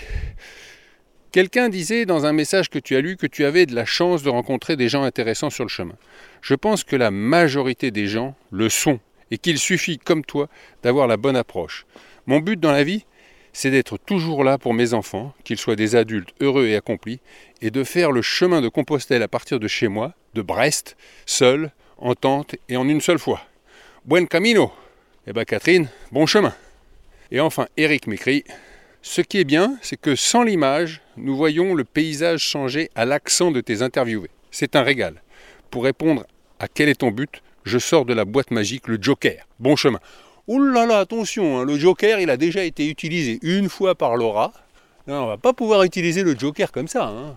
Quelqu'un 1.38 1.68
disait 1.68 2.04
dans 2.04 2.26
un 2.26 2.32
message 2.32 2.68
que 2.68 2.80
tu 2.80 2.96
as 2.96 3.00
lu 3.00 3.16
que 3.16 3.28
tu 3.28 3.44
avais 3.44 3.64
de 3.64 3.72
la 3.72 3.84
chance 3.84 4.24
de 4.24 4.28
rencontrer 4.28 4.74
des 4.74 4.88
gens 4.88 5.04
intéressants 5.04 5.50
sur 5.50 5.62
le 5.62 5.68
chemin. 5.68 5.94
Je 6.42 6.56
pense 6.56 6.82
que 6.82 6.96
la 6.96 7.12
majorité 7.12 7.92
des 7.92 8.08
gens 8.08 8.34
le 8.50 8.68
sont 8.68 8.98
et 9.30 9.38
qu'il 9.38 9.56
suffit, 9.56 9.98
comme 9.98 10.24
toi, 10.24 10.48
d'avoir 10.82 11.06
la 11.06 11.16
bonne 11.16 11.36
approche. 11.36 11.86
Mon 12.26 12.40
but 12.40 12.58
dans 12.58 12.72
la 12.72 12.82
vie, 12.82 13.04
c'est 13.52 13.70
d'être 13.70 13.98
toujours 13.98 14.42
là 14.42 14.58
pour 14.58 14.74
mes 14.74 14.94
enfants, 14.94 15.32
qu'ils 15.44 15.58
soient 15.58 15.76
des 15.76 15.94
adultes 15.94 16.34
heureux 16.40 16.66
et 16.66 16.74
accomplis, 16.74 17.20
et 17.62 17.70
de 17.70 17.84
faire 17.84 18.10
le 18.10 18.20
chemin 18.20 18.60
de 18.60 18.68
Compostelle 18.68 19.22
à 19.22 19.28
partir 19.28 19.60
de 19.60 19.68
chez 19.68 19.86
moi, 19.86 20.14
de 20.34 20.42
Brest, 20.42 20.96
seul, 21.24 21.70
en 21.98 22.16
tente 22.16 22.56
et 22.68 22.76
en 22.76 22.88
une 22.88 23.00
seule 23.00 23.20
fois. 23.20 23.42
Buen 24.04 24.26
camino 24.26 24.72
Eh 25.28 25.32
bien 25.32 25.44
Catherine, 25.44 25.88
bon 26.10 26.26
chemin 26.26 26.56
Et 27.30 27.38
enfin, 27.38 27.68
Eric 27.76 28.08
m'écrit 28.08 28.42
ce 29.02 29.20
qui 29.20 29.38
est 29.38 29.44
bien, 29.44 29.78
c'est 29.80 29.98
que 29.98 30.16
sans 30.16 30.42
l'image, 30.42 31.00
nous 31.20 31.36
voyons 31.36 31.74
le 31.74 31.84
paysage 31.84 32.40
changer 32.40 32.90
à 32.94 33.04
l'accent 33.04 33.50
de 33.50 33.60
tes 33.60 33.82
interviewés. 33.82 34.30
C'est 34.50 34.76
un 34.76 34.82
régal. 34.82 35.22
Pour 35.70 35.84
répondre 35.84 36.24
à 36.58 36.68
quel 36.68 36.88
est 36.88 37.00
ton 37.00 37.10
but, 37.10 37.42
je 37.64 37.78
sors 37.78 38.04
de 38.04 38.14
la 38.14 38.24
boîte 38.24 38.50
magique 38.50 38.88
le 38.88 38.98
Joker. 39.00 39.46
Bon 39.58 39.76
chemin. 39.76 40.00
Ouh 40.46 40.62
là 40.62 40.86
là, 40.86 40.98
attention, 40.98 41.58
hein, 41.58 41.64
le 41.64 41.76
Joker, 41.76 42.20
il 42.20 42.30
a 42.30 42.36
déjà 42.36 42.64
été 42.64 42.88
utilisé 42.88 43.38
une 43.42 43.68
fois 43.68 43.94
par 43.94 44.16
Laura. 44.16 44.52
Non, 45.06 45.24
on 45.24 45.26
va 45.26 45.36
pas 45.36 45.52
pouvoir 45.52 45.82
utiliser 45.82 46.22
le 46.22 46.38
Joker 46.38 46.72
comme 46.72 46.88
ça. 46.88 47.06
Hein. 47.06 47.36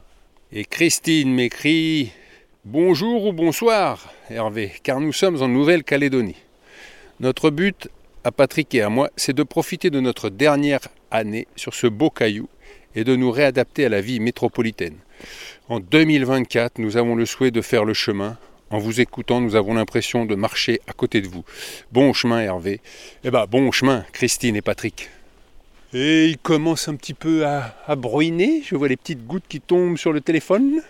Et 0.52 0.64
Christine 0.64 1.34
m'écrit 1.34 2.12
Bonjour 2.64 3.26
ou 3.26 3.34
bonsoir, 3.34 4.14
Hervé, 4.30 4.72
car 4.84 5.00
nous 5.00 5.14
sommes 5.14 5.42
en 5.42 5.48
Nouvelle-Calédonie. 5.48 6.38
Notre 7.20 7.50
but, 7.50 7.90
à 8.24 8.32
Patrick 8.32 8.74
et 8.76 8.82
à 8.82 8.90
moi, 8.90 9.10
c'est 9.16 9.34
de 9.34 9.44
profiter 9.44 9.90
de 9.90 10.00
notre 10.00 10.30
dernière 10.30 10.82
année 11.10 11.48
sur 11.56 11.74
ce 11.74 11.88
beau 11.88 12.10
caillou 12.10 12.48
et 12.96 13.04
de 13.04 13.16
nous 13.16 13.32
réadapter 13.32 13.86
à 13.86 13.90
la 13.90 14.02
vie 14.02 14.20
métropolitaine. 14.20 14.96
En 15.70 15.80
2024, 15.80 16.80
nous 16.80 16.98
avons 16.98 17.16
le 17.16 17.26
souhait 17.26 17.52
de 17.52 17.62
faire 17.62 17.86
le 17.86 17.94
chemin. 17.94 18.38
En 18.70 18.80
vous 18.80 19.02
écoutant, 19.02 19.42
nous 19.42 19.56
avons 19.56 19.74
l'impression 19.74 20.26
de 20.26 20.36
marcher 20.36 20.82
à 20.88 20.94
côté 20.94 21.22
de 21.22 21.28
vous. 21.28 21.44
Bon 21.92 22.14
chemin 22.14 22.40
Hervé. 22.40 22.80
Eh 23.24 23.32
ben 23.32 23.46
bon 23.46 23.72
chemin 23.72 24.06
Christine 24.14 24.56
et 24.56 24.62
Patrick. 24.62 25.10
Et 25.94 26.28
il 26.28 26.38
commence 26.38 26.88
un 26.88 26.96
petit 26.96 27.14
peu 27.14 27.46
à, 27.46 27.76
à 27.86 27.96
bruiner. 27.96 28.62
Je 28.66 28.76
vois 28.76 28.88
les 28.88 28.96
petites 28.96 29.26
gouttes 29.26 29.48
qui 29.50 29.60
tombent 29.60 29.98
sur 29.98 30.14
le 30.14 30.22
téléphone 30.22 30.82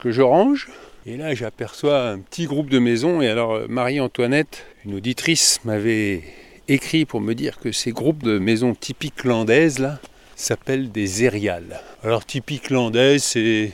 que 0.00 0.10
je 0.10 0.22
range. 0.22 0.68
Et 1.06 1.16
là, 1.16 1.34
j'aperçois 1.34 2.08
un 2.08 2.18
petit 2.18 2.46
groupe 2.46 2.70
de 2.70 2.78
maisons. 2.78 3.20
Et 3.20 3.28
alors, 3.28 3.60
Marie-Antoinette, 3.68 4.64
une 4.84 4.94
auditrice, 4.94 5.60
m'avait 5.64 6.22
écrit 6.68 7.04
pour 7.04 7.20
me 7.20 7.34
dire 7.34 7.58
que 7.58 7.72
ces 7.72 7.92
groupes 7.92 8.22
de 8.22 8.38
maisons 8.38 8.74
typiques 8.74 9.24
landaises 9.24 9.78
là 9.78 10.00
s'appellent 10.40 10.90
des 10.90 11.24
ériales. 11.24 11.80
Alors 12.02 12.24
typiques 12.24 12.70
landaises, 12.70 13.24
c'est 13.24 13.72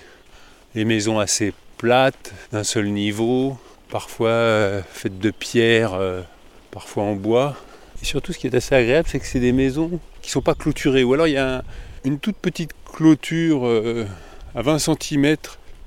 des 0.75 0.85
maisons 0.85 1.19
assez 1.19 1.53
plates, 1.79 2.33
d'un 2.53 2.65
seul 2.65 2.89
niveau, 2.89 3.59
parfois 3.91 4.29
euh, 4.29 4.83
faites 4.93 5.19
de 5.19 5.31
pierre, 5.31 5.95
euh, 5.95 6.23
parfois 6.71 7.05
en 7.05 7.15
bois. 7.15 7.57
Et 8.03 8.05
surtout, 8.05 8.33
ce 8.33 8.39
qui 8.39 8.47
est 8.47 8.55
assez 8.55 8.75
agréable, 8.75 9.09
c'est 9.11 9.21
que 9.21 9.27
c'est 9.27 9.41
des 9.41 9.53
maisons 9.53 10.01
qui 10.21 10.29
ne 10.29 10.33
sont 10.33 10.43
pas 10.43 10.55
clôturées. 10.55 11.05
Ou 11.05 11.15
alors 11.15 11.27
il 11.27 11.35
y 11.35 11.39
a 11.39 11.59
un, 11.59 11.63
une 12.05 12.19
toute 12.19 12.37
petite 12.37 12.73
clôture 12.93 13.67
euh, 13.67 14.07
à 14.55 14.63
20 14.63 14.79
cm 14.79 15.37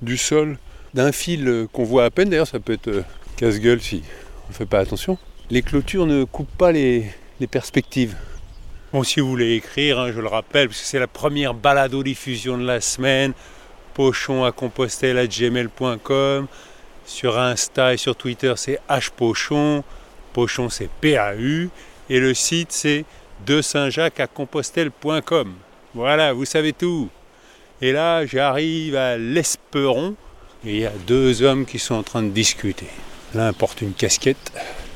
du 0.01 0.17
sol 0.17 0.57
d'un 0.93 1.11
fil 1.11 1.67
qu'on 1.73 1.83
voit 1.83 2.05
à 2.05 2.09
peine. 2.09 2.29
D'ailleurs, 2.29 2.47
ça 2.47 2.59
peut 2.59 2.73
être 2.73 3.03
casse-gueule 3.35 3.81
si 3.81 4.03
on 4.45 4.49
ne 4.49 4.53
fait 4.53 4.65
pas 4.65 4.79
attention 4.79 5.17
les 5.49 5.61
clôtures 5.61 6.05
ne 6.05 6.23
coupent 6.23 6.57
pas 6.57 6.71
les, 6.71 7.05
perspectives. 7.49 8.15
Bon, 8.97 9.03
si 9.03 9.19
vous 9.19 9.29
voulez 9.29 9.53
écrire, 9.53 9.99
hein, 9.99 10.11
je 10.11 10.19
le 10.19 10.27
rappelle, 10.27 10.69
parce 10.69 10.81
que 10.81 10.87
c'est 10.87 10.97
la 10.97 11.05
première 11.05 11.53
balado-diffusion 11.53 12.57
de 12.57 12.65
la 12.65 12.81
semaine, 12.81 13.33
pochon 13.93 14.43
à 14.43 14.51
compostelle. 14.51 15.29
Sur 17.05 17.37
Insta 17.37 17.93
et 17.93 17.97
sur 17.97 18.15
Twitter, 18.15 18.53
c'est 18.55 18.79
hpochon. 18.89 19.83
Pochon, 20.33 20.69
c'est 20.71 20.89
PAU. 20.99 21.69
Et 22.09 22.19
le 22.19 22.33
site, 22.33 22.71
c'est 22.71 23.05
de 23.45 23.61
Saint-Jacques 23.61 24.19
à 24.19 24.25
compostelle.com. 24.25 25.53
Voilà, 25.93 26.33
vous 26.33 26.45
savez 26.45 26.73
tout. 26.73 27.07
Et 27.83 27.91
là, 27.91 28.25
j'arrive 28.25 28.95
à 28.95 29.15
l'Esperon. 29.15 30.15
Et 30.65 30.73
il 30.73 30.79
y 30.79 30.85
a 30.87 30.93
deux 31.05 31.43
hommes 31.43 31.67
qui 31.67 31.77
sont 31.77 31.93
en 31.93 32.01
train 32.01 32.23
de 32.23 32.31
discuter. 32.31 32.87
L'un 33.35 33.53
porte 33.53 33.81
une 33.81 33.93
casquette, 33.93 34.51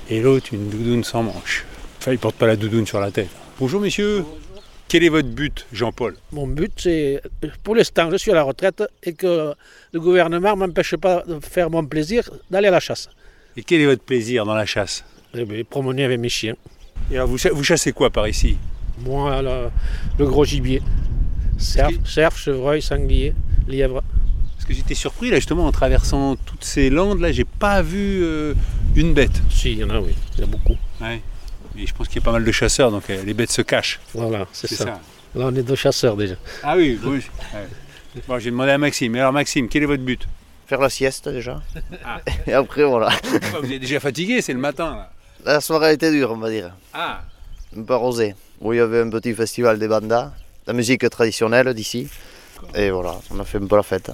et 0.09 0.21
l'autre 0.21 0.47
une 0.53 0.69
doudoune 0.69 1.03
sans 1.03 1.21
manche. 1.21 1.65
Enfin, 1.99 2.13
il 2.13 2.17
porte 2.17 2.37
pas 2.37 2.47
la 2.47 2.55
doudoune 2.55 2.87
sur 2.87 2.99
la 2.99 3.11
tête. 3.11 3.29
Bonjour 3.61 3.79
messieurs. 3.79 4.25
Quel 4.87 5.03
est 5.03 5.09
votre 5.09 5.29
but, 5.29 5.67
Jean-Paul? 5.71 6.15
Mon 6.31 6.47
but, 6.47 6.71
c'est, 6.77 7.21
pour 7.61 7.75
l'instant, 7.75 8.09
je 8.09 8.17
suis 8.17 8.31
à 8.31 8.33
la 8.33 8.41
retraite 8.41 8.83
et 9.03 9.13
que 9.13 9.53
le 9.93 9.99
gouvernement 9.99 10.55
ne 10.55 10.65
m'empêche 10.65 10.95
pas 10.95 11.21
de 11.27 11.39
faire 11.39 11.69
mon 11.69 11.85
plaisir 11.85 12.27
d'aller 12.49 12.69
à 12.69 12.71
la 12.71 12.79
chasse. 12.79 13.07
Et 13.55 13.61
quel 13.61 13.81
est 13.81 13.85
votre 13.85 14.01
plaisir 14.01 14.45
dans 14.45 14.55
la 14.55 14.65
chasse? 14.65 15.05
Eh 15.35 15.45
bien, 15.45 15.61
promener 15.63 16.05
avec 16.05 16.19
mes 16.19 16.27
chiens. 16.27 16.55
Et 17.11 17.17
alors, 17.17 17.27
vous, 17.27 17.37
vous 17.53 17.63
chassez 17.63 17.91
quoi 17.91 18.09
par 18.09 18.27
ici? 18.27 18.57
Moi, 18.97 19.43
le, 20.17 20.25
gros 20.25 20.43
gibier. 20.43 20.81
Cerf, 21.59 21.91
cerf, 22.03 22.35
chevreuil, 22.35 22.81
sanglier, 22.81 23.35
lièvre. 23.67 24.01
Parce 24.55 24.65
que 24.65 24.73
j'étais 24.73 24.95
surpris, 24.95 25.29
là, 25.29 25.35
justement, 25.35 25.67
en 25.67 25.71
traversant 25.71 26.35
toutes 26.35 26.63
ces 26.63 26.89
landes, 26.89 27.19
là, 27.19 27.31
j'ai 27.31 27.45
pas 27.45 27.83
vu 27.83 28.23
euh, 28.23 28.55
une 28.95 29.13
bête 29.13 29.39
Si, 29.51 29.73
il 29.73 29.77
y 29.77 29.83
en 29.83 29.91
a, 29.91 29.99
oui. 29.99 30.15
Il 30.33 30.39
y 30.39 30.43
en 30.45 30.47
a 30.47 30.49
beaucoup. 30.49 30.77
Ouais. 30.99 31.21
Et 31.77 31.87
je 31.87 31.93
pense 31.93 32.07
qu'il 32.07 32.17
y 32.17 32.23
a 32.23 32.25
pas 32.25 32.31
mal 32.31 32.43
de 32.43 32.51
chasseurs, 32.51 32.91
donc 32.91 33.09
euh, 33.09 33.23
les 33.23 33.33
bêtes 33.33 33.51
se 33.51 33.61
cachent. 33.61 33.99
Voilà, 34.13 34.45
c'est 34.51 34.67
ça. 34.73 34.85
Là, 34.85 35.45
on 35.47 35.55
est 35.55 35.63
deux 35.63 35.75
chasseurs 35.75 36.17
déjà. 36.17 36.35
Ah 36.63 36.75
oui, 36.75 36.99
oui. 37.03 37.21
Bon, 38.27 38.37
j'ai 38.39 38.51
demandé 38.51 38.71
à 38.71 38.77
Maxime. 38.77 39.15
Alors, 39.15 39.31
Maxime, 39.31 39.69
quel 39.69 39.83
est 39.83 39.85
votre 39.85 40.03
but? 40.03 40.27
Faire 40.67 40.81
la 40.81 40.89
sieste 40.89 41.29
déjà. 41.29 41.61
Ah. 42.05 42.19
Et 42.47 42.53
après, 42.53 42.83
voilà. 42.83 43.09
Vous 43.61 43.71
êtes 43.71 43.79
déjà 43.81 43.99
fatigué, 43.99 44.41
c'est 44.41 44.53
le 44.53 44.59
matin 44.59 44.95
là. 44.95 45.11
La 45.45 45.61
soirée 45.61 45.87
a 45.87 45.91
été 45.93 46.11
dure, 46.11 46.31
on 46.31 46.37
va 46.37 46.49
dire. 46.49 46.71
Ah, 46.93 47.21
Un 47.77 47.83
peu 47.83 47.93
arrosée. 47.93 48.35
Où 48.59 48.73
il 48.73 48.77
y 48.77 48.79
avait 48.79 49.01
un 49.01 49.09
petit 49.09 49.33
festival 49.33 49.79
des 49.79 49.87
bandas, 49.87 50.31
la 50.67 50.73
musique 50.73 51.09
traditionnelle 51.09 51.73
d'ici. 51.73 52.07
Et 52.75 52.91
voilà, 52.91 53.15
on 53.31 53.39
a 53.39 53.43
fait 53.45 53.57
un 53.57 53.65
peu 53.65 53.75
la 53.75 53.83
fête. 53.83 54.11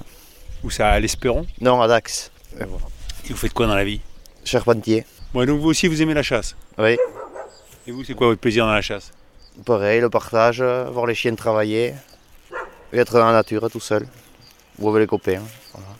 où 0.64 0.70
ça 0.70 0.88
à 0.90 0.98
l'Espéron? 1.00 1.46
Non, 1.60 1.82
à 1.82 1.88
Dax. 1.88 2.30
Et 2.54 2.64
voilà. 2.64 2.86
Et 3.28 3.32
vous 3.32 3.36
faites 3.36 3.52
quoi 3.52 3.66
dans 3.66 3.74
la 3.74 3.84
vie? 3.84 4.00
Charpentier. 4.44 5.04
Bon, 5.34 5.44
donc 5.44 5.60
vous 5.60 5.68
aussi 5.68 5.86
vous 5.88 6.00
aimez 6.00 6.14
la 6.14 6.22
chasse? 6.22 6.56
Oui, 6.78 6.96
Et 7.88 7.90
vous, 7.90 8.04
c'est 8.04 8.12
quoi 8.12 8.26
votre 8.26 8.40
plaisir 8.40 8.66
dans 8.66 8.72
la 8.72 8.82
chasse? 8.82 9.12
Pareil, 9.64 10.02
le 10.02 10.10
partage, 10.10 10.60
voir 10.60 11.06
les 11.06 11.14
chiens 11.14 11.34
travailler. 11.34 11.94
Et 12.92 12.98
être 12.98 13.14
dans 13.14 13.24
la 13.26 13.32
nature 13.32 13.66
tout 13.70 13.80
seul. 13.80 14.06
Ou 14.78 14.90
avec 14.90 15.00
les 15.00 15.06
copains. 15.06 15.40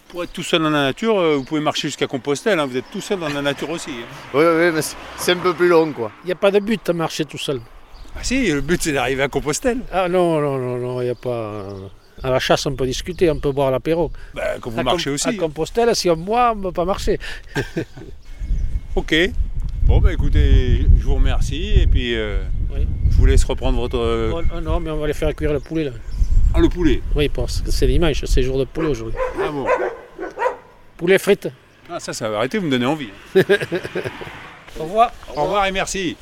Pour 0.08 0.22
être 0.22 0.32
tout 0.34 0.42
seul 0.42 0.62
dans 0.62 0.68
la 0.68 0.82
nature, 0.82 1.18
euh, 1.18 1.36
vous 1.36 1.44
pouvez 1.44 1.62
marcher 1.62 1.88
jusqu'à 1.88 2.06
Compostelle, 2.06 2.58
hein, 2.58 2.66
vous 2.66 2.76
êtes 2.76 2.90
tout 2.92 3.00
seul 3.00 3.18
dans 3.18 3.28
la 3.30 3.40
nature 3.40 3.70
aussi. 3.70 3.90
hein. 3.90 4.28
Oui, 4.34 4.44
oui, 4.44 4.70
mais 4.70 4.82
c'est- 4.82 5.32
un 5.32 5.36
peu 5.36 5.54
plus 5.54 5.68
long, 5.68 5.90
quoi. 5.92 6.12
Il 6.24 6.26
n'y 6.26 6.32
a 6.32 6.36
pas 6.36 6.50
de 6.50 6.58
but 6.60 6.86
à 6.90 6.92
marcher 6.92 7.24
tout 7.24 7.38
seul. 7.38 7.60
Ah 8.14 8.22
si, 8.22 8.50
le 8.52 8.60
but 8.60 8.82
c'est 8.82 8.92
d'arriver 8.92 9.22
à 9.22 9.28
Compostelle. 9.28 9.78
Ah 9.90 10.10
non, 10.10 10.40
non, 10.42 10.58
non, 10.58 10.76
non, 10.76 11.00
il 11.00 11.04
n'y 11.04 11.10
a 11.10 11.14
pas. 11.14 11.64
À 12.22 12.30
la 12.30 12.38
chasse, 12.38 12.66
on 12.66 12.74
peut 12.74 12.86
discuter, 12.86 13.30
on 13.30 13.38
peut 13.40 13.52
boire 13.52 13.70
l'apéro. 13.70 14.10
Bah, 14.34 14.42
quand 14.60 14.68
vous 14.70 14.78
À 14.80 14.82
marchez 14.82 15.04
Com- 15.04 15.14
aussi. 15.14 15.28
À 15.28 15.32
Compostelle, 15.32 15.96
si 15.96 16.10
on 16.10 16.16
boit, 16.16 16.52
on 16.52 16.56
ne 16.56 16.62
peut 16.64 16.72
pas 16.72 16.84
marcher. 16.84 17.18
Ok. 18.96 19.14
Bon, 19.88 20.00
bah 20.00 20.12
écoutez, 20.12 20.86
je 20.98 21.04
vous 21.04 21.14
remercie 21.14 21.80
et 21.80 21.86
puis 21.86 22.14
euh, 22.14 22.42
Oui. 22.70 22.86
je 23.10 23.16
vous 23.16 23.24
laisse 23.26 23.42
reprendre 23.44 23.78
votre. 23.80 23.96
euh, 23.98 24.30
Oh, 24.34 24.42
oh 24.56 24.60
non, 24.60 24.80
mais 24.80 24.90
on 24.90 24.98
va 24.98 25.04
aller 25.04 25.14
faire 25.14 25.34
cuire 25.34 25.52
le 25.52 25.60
poulet 25.60 25.84
là. 25.84 25.92
Ah, 26.54 26.60
le 26.60 26.68
poulet. 26.68 27.00
Oui, 27.14 27.28
parce 27.30 27.62
que 27.62 27.70
c'est 27.70 27.86
dimanche, 27.86 28.22
c'est 28.26 28.42
jour 28.42 28.58
de 28.58 28.64
poulet 28.64 28.88
aujourd'hui. 28.88 29.18
Ah 29.42 29.50
bon. 29.50 29.66
Poulet 30.98 31.18
frites. 31.18 31.48
Ah, 31.90 31.98
ça, 32.00 32.12
ça 32.12 32.28
va 32.28 32.36
arrêter, 32.38 32.58
vous 32.58 32.66
me 32.66 32.70
donnez 32.70 32.84
envie. 32.86 33.08
Au 34.78 34.82
revoir. 34.84 35.10
Au 35.34 35.42
revoir 35.44 35.66
et 35.66 35.72
merci. 35.72 36.16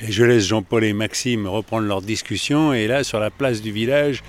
Et 0.00 0.10
je 0.10 0.24
laisse 0.24 0.46
Jean-Paul 0.46 0.82
et 0.84 0.92
Maxime 0.92 1.46
reprendre 1.46 1.86
leur 1.86 2.02
discussion. 2.02 2.72
Et 2.72 2.86
là, 2.88 3.04
sur 3.04 3.20
la 3.20 3.30
place 3.30 3.62
du 3.62 3.70
village, 3.70 4.22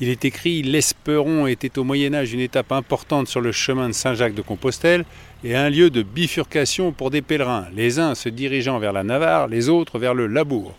il 0.00 0.08
est 0.08 0.24
écrit 0.24 0.62
L'Esperon 0.62 1.46
était 1.46 1.78
au 1.78 1.84
Moyen-Âge 1.84 2.32
une 2.32 2.40
étape 2.40 2.72
importante 2.72 3.28
sur 3.28 3.40
le 3.40 3.52
chemin 3.52 3.88
de 3.88 3.92
Saint-Jacques 3.94 4.34
de 4.34 4.42
Compostelle 4.42 5.04
et 5.42 5.56
un 5.56 5.70
lieu 5.70 5.90
de 5.90 6.02
bifurcation 6.02 6.92
pour 6.92 7.10
des 7.10 7.22
pèlerins, 7.22 7.66
les 7.74 7.98
uns 7.98 8.14
se 8.14 8.28
dirigeant 8.28 8.78
vers 8.78 8.92
la 8.92 9.04
Navarre, 9.04 9.48
les 9.48 9.68
autres 9.68 9.98
vers 9.98 10.14
le 10.14 10.26
Labour. 10.26 10.74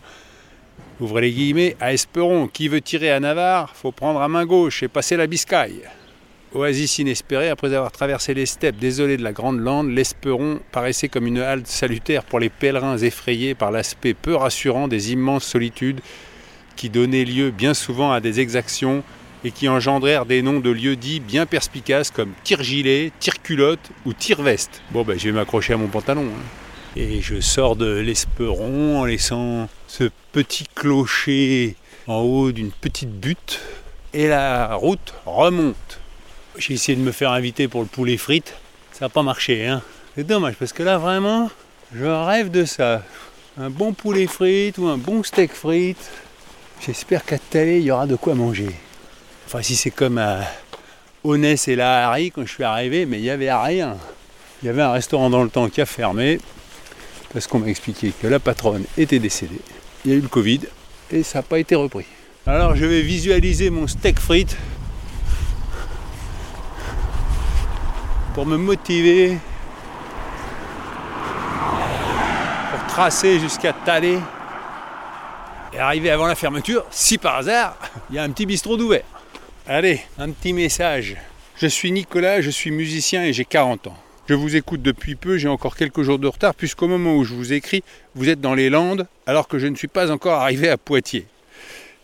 Ouvrez 1.00 1.22
les 1.22 1.32
guillemets, 1.32 1.76
à 1.80 1.92
Esperon, 1.92 2.46
qui 2.46 2.68
veut 2.68 2.80
tirer 2.80 3.10
à 3.10 3.18
Navarre, 3.18 3.74
faut 3.74 3.92
prendre 3.92 4.20
à 4.20 4.28
main 4.28 4.46
gauche 4.46 4.82
et 4.82 4.88
passer 4.88 5.16
la 5.16 5.26
Biscaye. 5.26 5.82
Oasis 6.54 6.98
inespérée, 6.98 7.48
après 7.48 7.74
avoir 7.74 7.90
traversé 7.90 8.34
les 8.34 8.46
steppes 8.46 8.76
désolées 8.76 9.16
de 9.16 9.24
la 9.24 9.32
Grande 9.32 9.58
Lande, 9.58 9.90
l'Esperon 9.90 10.60
paraissait 10.70 11.08
comme 11.08 11.26
une 11.26 11.38
halte 11.38 11.66
salutaire 11.66 12.24
pour 12.24 12.38
les 12.38 12.50
pèlerins 12.50 12.98
effrayés 12.98 13.54
par 13.54 13.70
l'aspect 13.70 14.14
peu 14.14 14.36
rassurant 14.36 14.86
des 14.86 15.12
immenses 15.12 15.44
solitudes 15.44 16.00
qui 16.76 16.90
donnaient 16.90 17.24
lieu 17.24 17.50
bien 17.50 17.74
souvent 17.74 18.12
à 18.12 18.20
des 18.20 18.40
exactions 18.40 19.02
et 19.44 19.50
qui 19.50 19.68
engendrèrent 19.68 20.26
des 20.26 20.42
noms 20.42 20.60
de 20.60 20.70
lieux 20.70 20.96
dits 20.96 21.20
bien 21.20 21.46
perspicaces 21.46 22.10
comme 22.10 22.32
tire-gilet, 22.44 23.12
tire-culotte 23.18 23.90
ou 24.04 24.12
tire-veste. 24.12 24.80
Bon, 24.90 25.02
ben, 25.02 25.18
je 25.18 25.24
vais 25.24 25.32
m'accrocher 25.32 25.72
à 25.72 25.76
mon 25.76 25.88
pantalon. 25.88 26.26
hein. 26.26 26.42
Et 26.94 27.22
je 27.22 27.40
sors 27.40 27.74
de 27.74 27.86
l'Esperon 27.86 29.00
en 29.00 29.04
laissant 29.04 29.68
ce 29.88 30.10
petit 30.32 30.64
clocher 30.74 31.76
en 32.06 32.20
haut 32.20 32.52
d'une 32.52 32.70
petite 32.70 33.10
butte 33.10 33.60
et 34.12 34.28
la 34.28 34.74
route 34.74 35.14
remonte. 35.24 36.00
J'ai 36.58 36.74
essayé 36.74 36.96
de 36.96 37.02
me 37.02 37.12
faire 37.12 37.30
inviter 37.30 37.66
pour 37.66 37.80
le 37.80 37.86
poulet 37.86 38.18
frites. 38.18 38.54
Ça 38.92 39.06
n'a 39.06 39.08
pas 39.08 39.22
marché, 39.22 39.66
hein. 39.66 39.80
C'est 40.14 40.26
dommage 40.26 40.54
parce 40.58 40.74
que 40.74 40.82
là, 40.82 40.98
vraiment, 40.98 41.50
je 41.94 42.04
rêve 42.04 42.50
de 42.50 42.66
ça. 42.66 43.02
Un 43.58 43.70
bon 43.70 43.94
poulet 43.94 44.26
frites 44.26 44.76
ou 44.76 44.86
un 44.88 44.98
bon 44.98 45.22
steak 45.22 45.52
frites. 45.54 46.10
J'espère 46.84 47.24
qu'à 47.24 47.38
Talé, 47.38 47.78
il 47.78 47.84
y 47.84 47.90
aura 47.90 48.06
de 48.06 48.16
quoi 48.16 48.34
manger. 48.34 48.70
Enfin, 49.54 49.62
si 49.62 49.76
c'est 49.76 49.90
comme 49.90 50.16
à 50.16 50.38
Honès 51.24 51.68
et 51.68 51.76
la 51.76 52.08
Harry 52.08 52.30
quand 52.30 52.40
je 52.46 52.50
suis 52.50 52.64
arrivé, 52.64 53.04
mais 53.04 53.18
il 53.18 53.22
n'y 53.22 53.28
avait 53.28 53.52
rien. 53.52 53.98
Il 54.62 54.66
y 54.66 54.68
avait 54.70 54.80
un 54.80 54.92
restaurant 54.92 55.28
dans 55.28 55.42
le 55.42 55.50
temps 55.50 55.68
qui 55.68 55.82
a 55.82 55.84
fermé 55.84 56.40
parce 57.34 57.46
qu'on 57.46 57.58
m'a 57.58 57.66
expliqué 57.66 58.14
que 58.18 58.26
la 58.28 58.40
patronne 58.40 58.86
était 58.96 59.18
décédée. 59.18 59.60
Il 60.06 60.10
y 60.10 60.14
a 60.14 60.16
eu 60.16 60.22
le 60.22 60.28
Covid 60.28 60.60
et 61.10 61.22
ça 61.22 61.40
n'a 61.40 61.42
pas 61.42 61.58
été 61.58 61.74
repris. 61.74 62.06
Alors 62.46 62.76
je 62.76 62.86
vais 62.86 63.02
visualiser 63.02 63.68
mon 63.68 63.86
steak 63.86 64.18
frites 64.18 64.56
pour 68.32 68.46
me 68.46 68.56
motiver, 68.56 69.36
pour 72.70 72.86
tracer 72.86 73.38
jusqu'à 73.38 73.74
Talé 73.74 74.18
et 75.74 75.78
arriver 75.78 76.10
avant 76.10 76.26
la 76.26 76.36
fermeture, 76.36 76.86
si 76.90 77.18
par 77.18 77.36
hasard, 77.36 77.76
il 78.08 78.16
y 78.16 78.18
a 78.18 78.22
un 78.22 78.30
petit 78.30 78.46
bistrot 78.46 78.78
d'ouvert. 78.78 79.04
Allez, 79.68 80.00
un 80.18 80.32
petit 80.32 80.52
message. 80.52 81.16
Je 81.56 81.68
suis 81.68 81.92
Nicolas, 81.92 82.40
je 82.40 82.50
suis 82.50 82.72
musicien 82.72 83.24
et 83.24 83.32
j'ai 83.32 83.44
40 83.44 83.86
ans. 83.86 83.96
Je 84.28 84.34
vous 84.34 84.56
écoute 84.56 84.82
depuis 84.82 85.14
peu, 85.14 85.38
j'ai 85.38 85.46
encore 85.46 85.76
quelques 85.76 86.02
jours 86.02 86.18
de 86.18 86.26
retard, 86.26 86.56
puisqu'au 86.56 86.88
moment 86.88 87.14
où 87.14 87.22
je 87.22 87.32
vous 87.32 87.52
écris, 87.52 87.84
vous 88.16 88.28
êtes 88.28 88.40
dans 88.40 88.54
les 88.54 88.70
Landes, 88.70 89.06
alors 89.24 89.46
que 89.46 89.60
je 89.60 89.68
ne 89.68 89.76
suis 89.76 89.86
pas 89.86 90.10
encore 90.10 90.40
arrivé 90.40 90.68
à 90.68 90.76
Poitiers. 90.78 91.26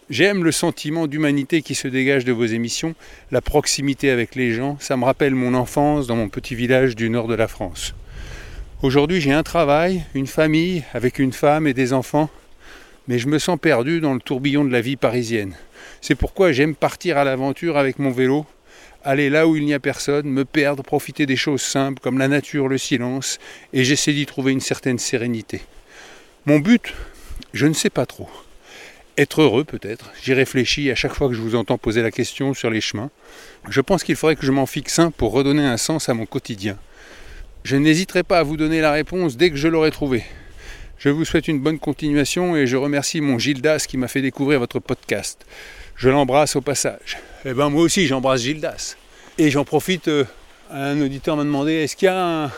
J'aime 0.09 0.44
le 0.44 0.53
sentiment 0.53 1.09
d'humanité 1.09 1.62
qui 1.62 1.75
se 1.75 1.88
dégage 1.88 2.25
de 2.25 2.31
vos 2.31 2.44
émissions, 2.44 2.94
la 3.33 3.40
proximité 3.40 4.11
avec 4.11 4.37
les 4.37 4.53
gens, 4.53 4.77
ça 4.79 4.97
me 4.97 5.05
rappelle 5.05 5.35
mon 5.35 5.55
enfance 5.55 6.07
dans 6.07 6.16
mon 6.16 6.29
petit 6.29 6.55
village 6.55 6.94
du 6.94 7.11
nord 7.11 7.27
de 7.27 7.35
la 7.35 7.49
France. 7.49 7.92
Aujourd'hui 8.83 9.21
j'ai 9.21 9.33
un 9.33 9.42
travail, 9.42 10.05
une 10.14 10.29
famille, 10.29 10.85
avec 10.94 11.18
une 11.18 11.33
femme 11.33 11.66
et 11.66 11.75
des 11.75 11.92
enfants, 11.92 12.31
mais 13.09 13.18
je 13.18 13.27
me 13.27 13.40
sens 13.40 13.59
perdu 13.59 14.01
dans 14.01 14.14
le 14.14 14.21
tourbillon 14.21 14.64
de 14.64 14.71
la 14.71 14.81
vie 14.81 14.97
parisienne. 14.97 15.57
C'est 16.00 16.14
pourquoi 16.14 16.52
j'aime 16.52 16.74
partir 16.74 17.18
à 17.18 17.24
l'aventure 17.24 17.76
avec 17.76 17.98
mon 17.98 18.11
vélo, 18.11 18.46
aller 19.04 19.30
là 19.30 19.46
où 19.46 19.56
il 19.56 19.64
n'y 19.64 19.74
a 19.74 19.80
personne, 19.80 20.26
me 20.26 20.44
perdre, 20.44 20.82
profiter 20.82 21.26
des 21.26 21.37
choses 21.37 21.62
simples 21.62 22.00
comme 22.00 22.18
la 22.18 22.28
nature, 22.28 22.68
le 22.68 22.78
silence, 22.78 23.38
et 23.72 23.84
j'essaie 23.84 24.12
d'y 24.12 24.26
trouver 24.26 24.52
une 24.52 24.61
certaine 24.61 24.98
sérénité. 24.98 25.62
Mon 26.46 26.58
but, 26.58 26.94
je 27.52 27.66
ne 27.66 27.74
sais 27.74 27.90
pas 27.90 28.06
trop. 28.06 28.28
Être 29.16 29.42
heureux 29.42 29.64
peut-être, 29.64 30.12
j'y 30.22 30.32
réfléchis 30.32 30.90
à 30.90 30.94
chaque 30.94 31.14
fois 31.14 31.28
que 31.28 31.34
je 31.34 31.40
vous 31.40 31.56
entends 31.56 31.78
poser 31.78 32.02
la 32.02 32.12
question 32.12 32.54
sur 32.54 32.70
les 32.70 32.80
chemins. 32.80 33.11
Je 33.68 33.80
pense 33.80 34.04
qu'il 34.04 34.14
faudrait 34.14 34.37
que 34.37 34.46
je 34.46 34.52
m'en 34.52 34.66
fixe 34.66 35.00
un 35.00 35.11
pour 35.11 35.32
redonner 35.32 35.64
un 35.64 35.76
sens 35.76 36.08
à 36.08 36.14
mon 36.14 36.24
quotidien. 36.24 36.78
Je 37.64 37.76
n'hésiterai 37.76 38.22
pas 38.22 38.38
à 38.38 38.42
vous 38.44 38.56
donner 38.56 38.80
la 38.80 38.92
réponse 38.92 39.37
dès 39.37 39.50
que 39.50 39.56
je 39.56 39.66
l'aurai 39.66 39.90
trouvée. 39.90 40.22
Je 40.98 41.08
vous 41.08 41.24
souhaite 41.24 41.48
une 41.48 41.61
bonne 41.61 41.78
continuation 41.78 42.56
et 42.56 42.66
je 42.66 42.76
remercie 42.76 43.20
mon 43.20 43.38
Gildas 43.38 43.87
qui 43.88 43.96
m'a 43.96 44.08
fait 44.08 44.22
découvrir 44.22 44.61
votre 44.61 44.78
podcast. 44.78 45.44
Je 45.98 46.08
l'embrasse 46.08 46.54
au 46.54 46.61
passage. 46.61 47.18
Eh 47.44 47.52
ben 47.52 47.70
moi 47.70 47.82
aussi 47.82 48.06
j'embrasse 48.06 48.42
Gildas. 48.42 48.94
Et 49.37 49.50
j'en 49.50 49.64
profite, 49.64 50.06
euh, 50.06 50.24
un 50.70 51.00
auditeur 51.00 51.37
m'a 51.37 51.42
demandé 51.42 51.72
est-ce 51.72 51.96
qu'il 51.96 52.06
y 52.06 52.08
a 52.08 52.52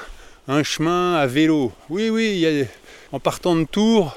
un, 0.47 0.63
chemin 0.63 1.15
à 1.15 1.27
vélo? 1.27 1.73
Oui, 1.89 2.11
oui, 2.11 2.67
en 3.13 3.19
partant 3.19 3.57
de 3.57 3.65
Tours, 3.65 4.15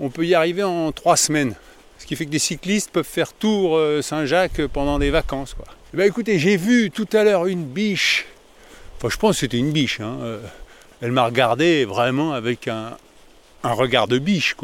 on 0.00 0.08
peut 0.08 0.24
y 0.24 0.34
arriver 0.34 0.62
en 0.62 0.92
trois 0.92 1.18
semaines. 1.18 1.56
Ce 1.98 2.06
qui 2.06 2.16
fait 2.16 2.24
que 2.24 2.30
des 2.30 2.38
cyclistes 2.38 2.90
peuvent 2.90 3.04
faire 3.04 3.34
Tours 3.34 3.76
euh, 3.76 4.00
Saint-Jacques 4.00 4.66
pendant 4.68 4.98
des 4.98 5.10
vacances. 5.10 5.54
Eh 5.92 5.96
ben 5.98 6.06
écoutez, 6.06 6.38
j'ai 6.38 6.56
vu 6.56 6.90
tout 6.90 7.08
à 7.12 7.24
l'heure 7.24 7.44
une 7.48 7.64
biche. 7.64 8.24
Enfin, 8.96 9.10
je 9.10 9.18
pense 9.18 9.36
que 9.36 9.40
c'était 9.40 9.58
une 9.58 9.72
biche. 9.72 10.00
hein, 10.00 10.16
euh, 10.22 10.40
Elle 11.02 11.12
m'a 11.12 11.26
regardé 11.26 11.84
vraiment 11.84 12.32
avec 12.32 12.66
un, 12.66 12.96
regard 13.62 14.08
de 14.08 14.18
biche. 14.18 14.56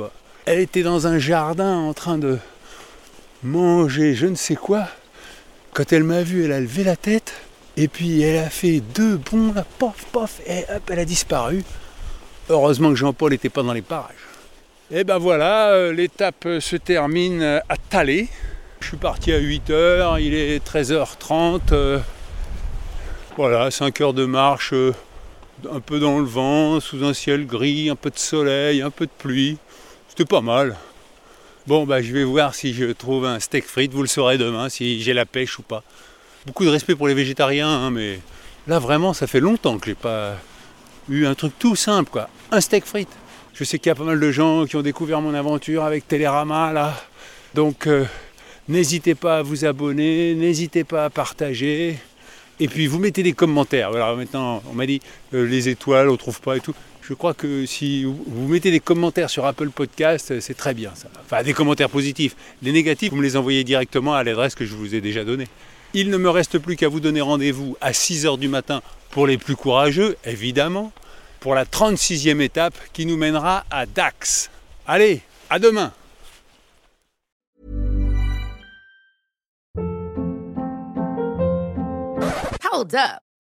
Elle 0.46 0.60
était 0.60 0.82
dans 0.82 1.06
un 1.06 1.18
jardin 1.18 1.76
en 1.76 1.92
train 1.92 2.16
de 2.16 2.38
manger 3.44 4.14
je 4.14 4.26
ne 4.26 4.34
sais 4.34 4.56
quoi. 4.56 4.88
Quand 5.72 5.92
elle 5.92 6.04
m'a 6.04 6.22
vu, 6.22 6.44
elle 6.44 6.52
a 6.52 6.60
levé 6.60 6.82
la 6.82 6.96
tête 6.96 7.34
et 7.76 7.88
puis 7.88 8.22
elle 8.22 8.38
a 8.44 8.50
fait 8.50 8.80
deux 8.80 9.16
bonds, 9.16 9.52
là, 9.52 9.64
pof, 9.78 10.06
pof, 10.12 10.40
et 10.46 10.64
hop, 10.74 10.82
elle 10.90 10.98
a 11.00 11.04
disparu. 11.04 11.62
Heureusement 12.48 12.90
que 12.90 12.96
Jean-Paul 12.96 13.32
n'était 13.32 13.48
pas 13.48 13.62
dans 13.62 13.72
les 13.72 13.82
parages. 13.82 14.14
Et 14.90 15.02
ben 15.02 15.18
voilà, 15.18 15.70
euh, 15.70 15.92
l'étape 15.92 16.46
euh, 16.46 16.60
se 16.60 16.76
termine 16.76 17.42
euh, 17.42 17.58
à 17.68 17.76
Talé. 17.76 18.28
Je 18.80 18.88
suis 18.88 18.96
parti 18.96 19.32
à 19.32 19.40
8h, 19.40 20.20
il 20.20 20.34
est 20.34 20.64
13h30. 20.64 21.60
euh, 21.72 21.98
voilà, 23.36 23.70
5 23.70 24.00
heures 24.00 24.12
de 24.14 24.26
marche, 24.26 24.72
un 25.72 25.80
peu 25.80 25.98
dans 25.98 26.18
le 26.20 26.26
vent, 26.26 26.78
sous 26.80 27.02
un 27.04 27.14
ciel 27.14 27.46
gris, 27.46 27.90
un 27.90 27.96
peu 27.96 28.10
de 28.10 28.18
soleil, 28.18 28.82
un 28.82 28.90
peu 28.90 29.06
de 29.06 29.10
pluie. 29.18 29.56
C'était 30.08 30.26
pas 30.26 30.42
mal. 30.42 30.76
Bon, 31.66 31.86
bah, 31.86 32.02
je 32.02 32.12
vais 32.12 32.24
voir 32.24 32.54
si 32.54 32.74
je 32.74 32.92
trouve 32.92 33.24
un 33.24 33.40
steak 33.40 33.64
frites. 33.64 33.94
Vous 33.94 34.02
le 34.02 34.08
saurez 34.08 34.36
demain 34.36 34.68
si 34.68 35.00
j'ai 35.00 35.14
la 35.14 35.24
pêche 35.24 35.58
ou 35.58 35.62
pas. 35.62 35.82
Beaucoup 36.44 36.66
de 36.66 36.68
respect 36.68 36.94
pour 36.94 37.08
les 37.08 37.14
végétariens, 37.14 37.70
hein, 37.70 37.90
mais 37.90 38.20
là 38.66 38.78
vraiment, 38.78 39.14
ça 39.14 39.26
fait 39.26 39.40
longtemps 39.40 39.78
que 39.78 39.86
j'ai 39.86 39.94
pas 39.94 40.36
eu 41.08 41.24
un 41.24 41.34
truc 41.34 41.54
tout 41.58 41.74
simple, 41.74 42.10
quoi. 42.10 42.28
Un 42.52 42.60
steak 42.60 42.84
frites. 42.84 43.16
Je 43.54 43.64
sais 43.64 43.78
qu'il 43.78 43.88
y 43.88 43.92
a 43.92 43.94
pas 43.94 44.04
mal 44.04 44.20
de 44.20 44.30
gens 44.30 44.66
qui 44.66 44.76
ont 44.76 44.82
découvert 44.82 45.22
mon 45.22 45.32
aventure 45.32 45.84
avec 45.84 46.06
Télérama 46.06 46.70
là. 46.70 47.02
Donc, 47.54 47.86
euh, 47.86 48.04
n'hésitez 48.68 49.14
pas 49.14 49.38
à 49.38 49.42
vous 49.42 49.64
abonner, 49.64 50.34
n'hésitez 50.34 50.84
pas 50.84 51.06
à 51.06 51.10
partager. 51.10 51.96
Et 52.60 52.68
puis 52.68 52.86
vous 52.86 52.98
mettez 52.98 53.22
des 53.22 53.32
commentaires. 53.32 53.88
Alors 53.94 54.18
maintenant, 54.18 54.62
on 54.70 54.74
m'a 54.74 54.84
dit 54.84 55.00
euh, 55.32 55.46
les 55.46 55.70
étoiles, 55.70 56.10
on 56.10 56.16
trouve 56.18 56.42
pas 56.42 56.58
et 56.58 56.60
tout. 56.60 56.74
Je 57.06 57.12
crois 57.12 57.34
que 57.34 57.66
si 57.66 58.04
vous 58.04 58.48
mettez 58.48 58.70
des 58.70 58.80
commentaires 58.80 59.28
sur 59.28 59.44
Apple 59.44 59.68
Podcast, 59.68 60.40
c'est 60.40 60.56
très 60.56 60.72
bien 60.72 60.92
ça. 60.94 61.08
Enfin, 61.20 61.42
des 61.42 61.52
commentaires 61.52 61.90
positifs. 61.90 62.34
Les 62.62 62.72
négatifs, 62.72 63.10
vous 63.10 63.16
me 63.16 63.22
les 63.22 63.36
envoyez 63.36 63.62
directement 63.62 64.14
à 64.14 64.24
l'adresse 64.24 64.54
que 64.54 64.64
je 64.64 64.74
vous 64.74 64.94
ai 64.94 65.02
déjà 65.02 65.22
donnée. 65.22 65.46
Il 65.92 66.08
ne 66.08 66.16
me 66.16 66.30
reste 66.30 66.58
plus 66.58 66.76
qu'à 66.76 66.88
vous 66.88 67.00
donner 67.00 67.20
rendez-vous 67.20 67.76
à 67.82 67.92
6h 67.92 68.38
du 68.38 68.48
matin 68.48 68.80
pour 69.10 69.26
les 69.26 69.36
plus 69.36 69.54
courageux, 69.54 70.16
évidemment, 70.24 70.92
pour 71.40 71.54
la 71.54 71.66
36e 71.66 72.40
étape 72.40 72.74
qui 72.94 73.04
nous 73.04 73.18
mènera 73.18 73.66
à 73.70 73.84
Dax. 73.84 74.50
Allez, 74.86 75.20
à 75.50 75.58
demain. 75.58 75.92